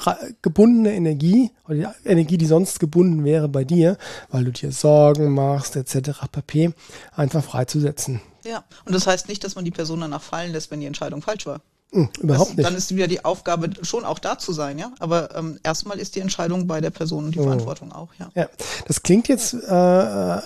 gebundene 0.43 0.95
Energie 0.95 1.51
oder 1.67 1.75
die 1.77 2.09
Energie, 2.09 2.39
die 2.39 2.47
sonst 2.47 2.81
gebunden 2.81 3.25
wäre 3.25 3.49
bei 3.49 3.65
dir, 3.65 3.97
weil 4.31 4.45
du 4.45 4.53
dir 4.53 4.73
Sorgen 4.73 5.33
machst, 5.33 5.77
etc. 5.77 6.21
pp, 6.31 6.73
einfach 7.15 7.43
freizusetzen. 7.43 8.21
Ja, 8.45 8.65
und 8.85 8.95
das 8.95 9.07
heißt 9.07 9.29
nicht, 9.29 9.43
dass 9.43 9.55
man 9.55 9.65
die 9.65 9.71
Person 9.71 10.01
danach 10.01 10.23
fallen 10.23 10.53
lässt, 10.53 10.71
wenn 10.71 10.81
die 10.81 10.87
Entscheidung 10.87 11.23
falsch 11.23 11.47
war. 11.47 11.61
Hm, 11.95 12.09
überhaupt 12.21 12.51
das, 12.51 12.57
nicht. 12.57 12.67
Dann 12.67 12.75
ist 12.75 12.95
wieder 12.95 13.07
die 13.07 13.25
Aufgabe, 13.25 13.71
schon 13.83 14.05
auch 14.05 14.19
da 14.19 14.39
zu 14.39 14.53
sein, 14.53 14.79
ja. 14.79 14.93
Aber 14.99 15.35
ähm, 15.37 15.59
erstmal 15.63 15.99
ist 15.99 16.17
die 16.17 16.21
Entscheidung 16.21 16.67
bei 16.67 16.81
der 16.81 16.91
Person 16.91 17.27
und 17.27 17.35
die 17.35 17.41
oh. 17.41 17.45
Verantwortung 17.45 17.93
auch, 17.93 18.09
ja. 18.19 18.31
Ja, 18.35 18.49
das 18.87 19.03
klingt 19.03 19.29
jetzt 19.29 19.55
äh, 19.55 20.39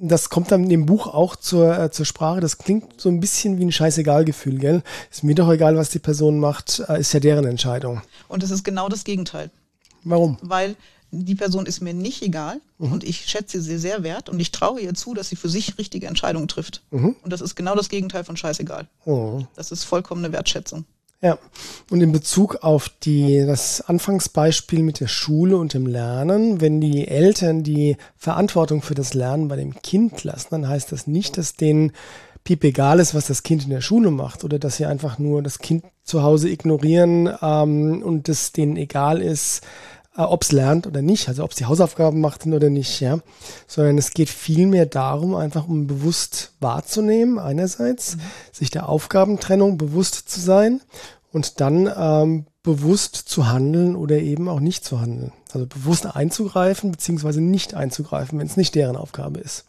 das 0.00 0.28
kommt 0.28 0.50
dann 0.52 0.64
in 0.64 0.68
dem 0.68 0.86
Buch 0.86 1.06
auch 1.06 1.36
zur, 1.36 1.78
äh, 1.78 1.90
zur 1.90 2.04
Sprache. 2.04 2.40
Das 2.40 2.58
klingt 2.58 3.00
so 3.00 3.08
ein 3.08 3.20
bisschen 3.20 3.58
wie 3.58 3.64
ein 3.64 3.72
Scheißegal-Gefühl, 3.72 4.58
gell? 4.58 4.82
Ist 5.10 5.24
mir 5.24 5.34
doch 5.34 5.50
egal, 5.50 5.76
was 5.76 5.90
die 5.90 5.98
Person 5.98 6.38
macht, 6.38 6.82
äh, 6.88 7.00
ist 7.00 7.12
ja 7.12 7.20
deren 7.20 7.46
Entscheidung. 7.46 8.02
Und 8.28 8.42
es 8.42 8.50
ist 8.50 8.64
genau 8.64 8.88
das 8.88 9.04
Gegenteil. 9.04 9.50
Warum? 10.04 10.36
Weil 10.42 10.76
die 11.24 11.34
Person 11.34 11.66
ist 11.66 11.80
mir 11.80 11.94
nicht 11.94 12.22
egal 12.22 12.60
mhm. 12.78 12.92
und 12.92 13.04
ich 13.04 13.26
schätze 13.26 13.60
sie 13.60 13.78
sehr 13.78 14.02
wert 14.02 14.28
und 14.28 14.40
ich 14.40 14.52
traue 14.52 14.80
ihr 14.80 14.94
zu, 14.94 15.14
dass 15.14 15.28
sie 15.28 15.36
für 15.36 15.48
sich 15.48 15.78
richtige 15.78 16.06
Entscheidungen 16.06 16.48
trifft. 16.48 16.82
Mhm. 16.90 17.16
Und 17.22 17.32
das 17.32 17.40
ist 17.40 17.54
genau 17.54 17.74
das 17.74 17.88
Gegenteil 17.88 18.24
von 18.24 18.36
scheißegal. 18.36 18.86
Mhm. 19.04 19.46
Das 19.54 19.72
ist 19.72 19.84
vollkommene 19.84 20.32
Wertschätzung. 20.32 20.84
Ja, 21.22 21.38
und 21.90 22.02
in 22.02 22.12
Bezug 22.12 22.56
auf 22.62 22.90
die, 23.02 23.44
das 23.46 23.80
Anfangsbeispiel 23.80 24.82
mit 24.82 25.00
der 25.00 25.08
Schule 25.08 25.56
und 25.56 25.72
dem 25.72 25.86
Lernen, 25.86 26.60
wenn 26.60 26.80
die 26.80 27.08
Eltern 27.08 27.62
die 27.62 27.96
Verantwortung 28.16 28.82
für 28.82 28.94
das 28.94 29.14
Lernen 29.14 29.48
bei 29.48 29.56
dem 29.56 29.74
Kind 29.80 30.24
lassen, 30.24 30.48
dann 30.50 30.68
heißt 30.68 30.92
das 30.92 31.06
nicht, 31.06 31.38
dass 31.38 31.54
denen 31.54 31.92
piep 32.44 32.62
egal 32.64 33.00
ist, 33.00 33.14
was 33.14 33.26
das 33.26 33.42
Kind 33.42 33.64
in 33.64 33.70
der 33.70 33.80
Schule 33.80 34.10
macht 34.10 34.44
oder 34.44 34.58
dass 34.58 34.76
sie 34.76 34.86
einfach 34.86 35.18
nur 35.18 35.42
das 35.42 35.58
Kind 35.58 35.84
zu 36.04 36.22
Hause 36.22 36.48
ignorieren 36.48 37.28
ähm, 37.42 38.02
und 38.02 38.28
es 38.28 38.52
denen 38.52 38.76
egal 38.76 39.20
ist, 39.20 39.62
äh, 40.16 40.22
ob 40.22 40.42
es 40.42 40.52
lernt 40.52 40.86
oder 40.86 41.02
nicht, 41.02 41.28
also 41.28 41.44
ob 41.44 41.50
es 41.50 41.56
die 41.56 41.66
Hausaufgaben 41.66 42.20
macht 42.20 42.46
oder 42.46 42.70
nicht, 42.70 43.00
ja, 43.00 43.18
sondern 43.66 43.98
es 43.98 44.12
geht 44.12 44.30
vielmehr 44.30 44.86
darum, 44.86 45.34
einfach 45.34 45.68
um 45.68 45.86
bewusst 45.86 46.52
wahrzunehmen, 46.60 47.38
einerseits, 47.38 48.16
mhm. 48.16 48.20
sich 48.52 48.70
der 48.70 48.88
Aufgabentrennung 48.88 49.78
bewusst 49.78 50.28
zu 50.28 50.40
sein 50.40 50.80
und 51.32 51.60
dann 51.60 51.90
ähm, 51.94 52.46
bewusst 52.62 53.14
zu 53.16 53.46
handeln 53.46 53.94
oder 53.94 54.18
eben 54.18 54.48
auch 54.48 54.60
nicht 54.60 54.84
zu 54.84 55.00
handeln. 55.00 55.32
Also 55.52 55.66
bewusst 55.66 56.06
einzugreifen 56.06 56.90
beziehungsweise 56.90 57.40
nicht 57.40 57.74
einzugreifen, 57.74 58.38
wenn 58.38 58.46
es 58.46 58.56
nicht 58.56 58.74
deren 58.74 58.96
Aufgabe 58.96 59.40
ist. 59.40 59.64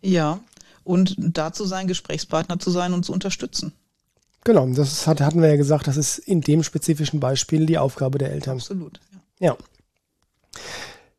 Ja, 0.00 0.40
und 0.84 1.14
da 1.18 1.52
zu 1.52 1.64
sein, 1.64 1.86
Gesprächspartner 1.86 2.58
zu 2.58 2.70
sein 2.70 2.92
und 2.92 3.04
zu 3.04 3.12
unterstützen. 3.12 3.72
Genau, 4.44 4.66
das 4.66 5.06
hat, 5.06 5.20
hatten 5.20 5.40
wir 5.40 5.50
ja 5.50 5.56
gesagt, 5.56 5.86
das 5.86 5.96
ist 5.96 6.18
in 6.18 6.40
dem 6.40 6.64
spezifischen 6.64 7.20
Beispiel 7.20 7.66
die 7.66 7.78
Aufgabe 7.78 8.18
der 8.18 8.32
Eltern. 8.32 8.56
Absolut. 8.56 8.98
ja. 9.38 9.48
ja. 9.48 9.56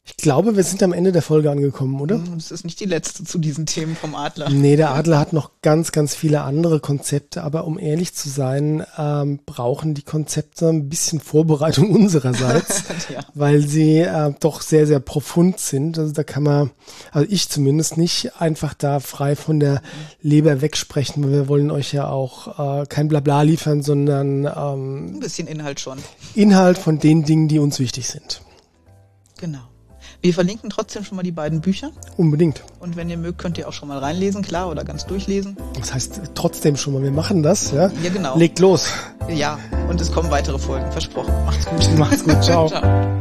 Ich 0.06 0.18
glaube, 0.18 0.58
wir 0.58 0.64
sind 0.66 0.84
am 0.84 0.92
Ende 0.92 1.14
der 1.14 1.22
Folge 1.22 1.50
angekommen, 1.50 2.02
oder? 2.02 2.20
Das 2.36 2.52
ist 2.52 2.66
nicht 2.66 2.82
die 2.82 2.86
letzte 2.86 3.24
zu 3.24 3.38
diesen 3.38 3.66
Themen 3.66 3.96
vom 3.96 4.16
Adler. 4.16 4.50
Nee, 4.50 4.76
der 4.76 4.92
Adler 4.92 5.18
hat 5.18 5.32
noch 5.32 5.52
ganz, 5.62 5.94
ganz 5.94 6.14
viele 6.14 6.42
andere 6.42 6.82
Konzepte, 6.82 7.42
aber 7.42 7.64
um 7.64 7.80
ehrlich 7.80 8.14
zu 8.14 8.28
sein, 8.28 8.86
ähm, 8.98 9.40
brauchen 9.46 9.94
die 9.94 10.02
Konzepte 10.02 10.68
ein 10.68 10.90
bisschen 10.90 11.22
Vorbereitung 11.22 11.90
unsererseits, 11.96 12.84
ja. 13.14 13.22
weil 13.34 13.62
sie 13.66 14.00
äh, 14.00 14.34
doch 14.42 14.62
sehr, 14.62 14.88
sehr 14.88 15.00
profund 15.00 15.62
sind. 15.62 15.98
Also 15.98 16.12
da 16.12 16.26
kann 16.26 16.44
man, 16.44 16.72
also 17.14 17.26
ich 17.32 17.48
zumindest 17.48 17.98
nicht 17.98 18.42
einfach 18.42 18.74
da 18.74 19.00
frei 19.00 19.38
von 19.38 19.62
der 19.62 19.82
Leber 20.22 20.60
wegsprechen, 20.60 21.24
weil 21.24 21.32
wir 21.32 21.48
wollen 21.48 21.72
euch 21.72 21.94
ja 21.94 22.10
auch 22.10 22.82
äh, 22.82 22.86
kein 22.88 23.08
Blabla 23.08 23.44
liefern, 23.44 23.84
sondern 23.84 24.46
ähm, 24.46 25.16
ein 25.16 25.20
bisschen 25.22 25.48
Inhalt 25.48 25.80
schon. 25.80 26.00
Inhalt 26.36 26.78
von 26.78 27.00
den 27.00 27.24
Dingen, 27.24 27.48
die 27.48 27.60
uns 27.60 27.80
wichtig 27.80 28.10
sind. 28.10 28.42
Genau. 29.44 29.60
Wir 30.22 30.34
verlinken 30.34 30.70
trotzdem 30.70 31.04
schon 31.04 31.18
mal 31.18 31.24
die 31.24 31.34
beiden 31.34 31.60
Bücher. 31.60 31.92
Unbedingt. 32.16 32.64
Und 32.80 32.96
wenn 32.96 33.10
ihr 33.10 33.18
mögt, 33.18 33.40
könnt 33.40 33.58
ihr 33.58 33.68
auch 33.68 33.74
schon 33.74 33.90
mal 33.90 33.98
reinlesen, 33.98 34.42
klar, 34.42 34.70
oder 34.70 34.86
ganz 34.86 35.06
durchlesen. 35.06 35.58
Das 35.78 35.94
heißt 35.94 36.22
trotzdem 36.34 36.78
schon 36.78 36.94
mal, 36.94 37.04
wir 37.04 37.12
machen 37.12 37.44
das, 37.44 37.72
ja? 37.72 37.92
Ja, 38.02 38.10
genau. 38.10 38.38
Legt 38.38 38.60
los. 38.60 38.88
Ja, 39.28 39.60
und 39.90 40.00
es 40.00 40.14
kommen 40.14 40.32
weitere 40.32 40.58
Folgen, 40.58 40.90
versprochen. 40.94 41.34
Macht's 41.46 41.66
gut. 41.66 41.98
Macht's 41.98 42.24
gut, 42.24 42.42
ciao. 42.42 42.70
ciao. 42.70 43.14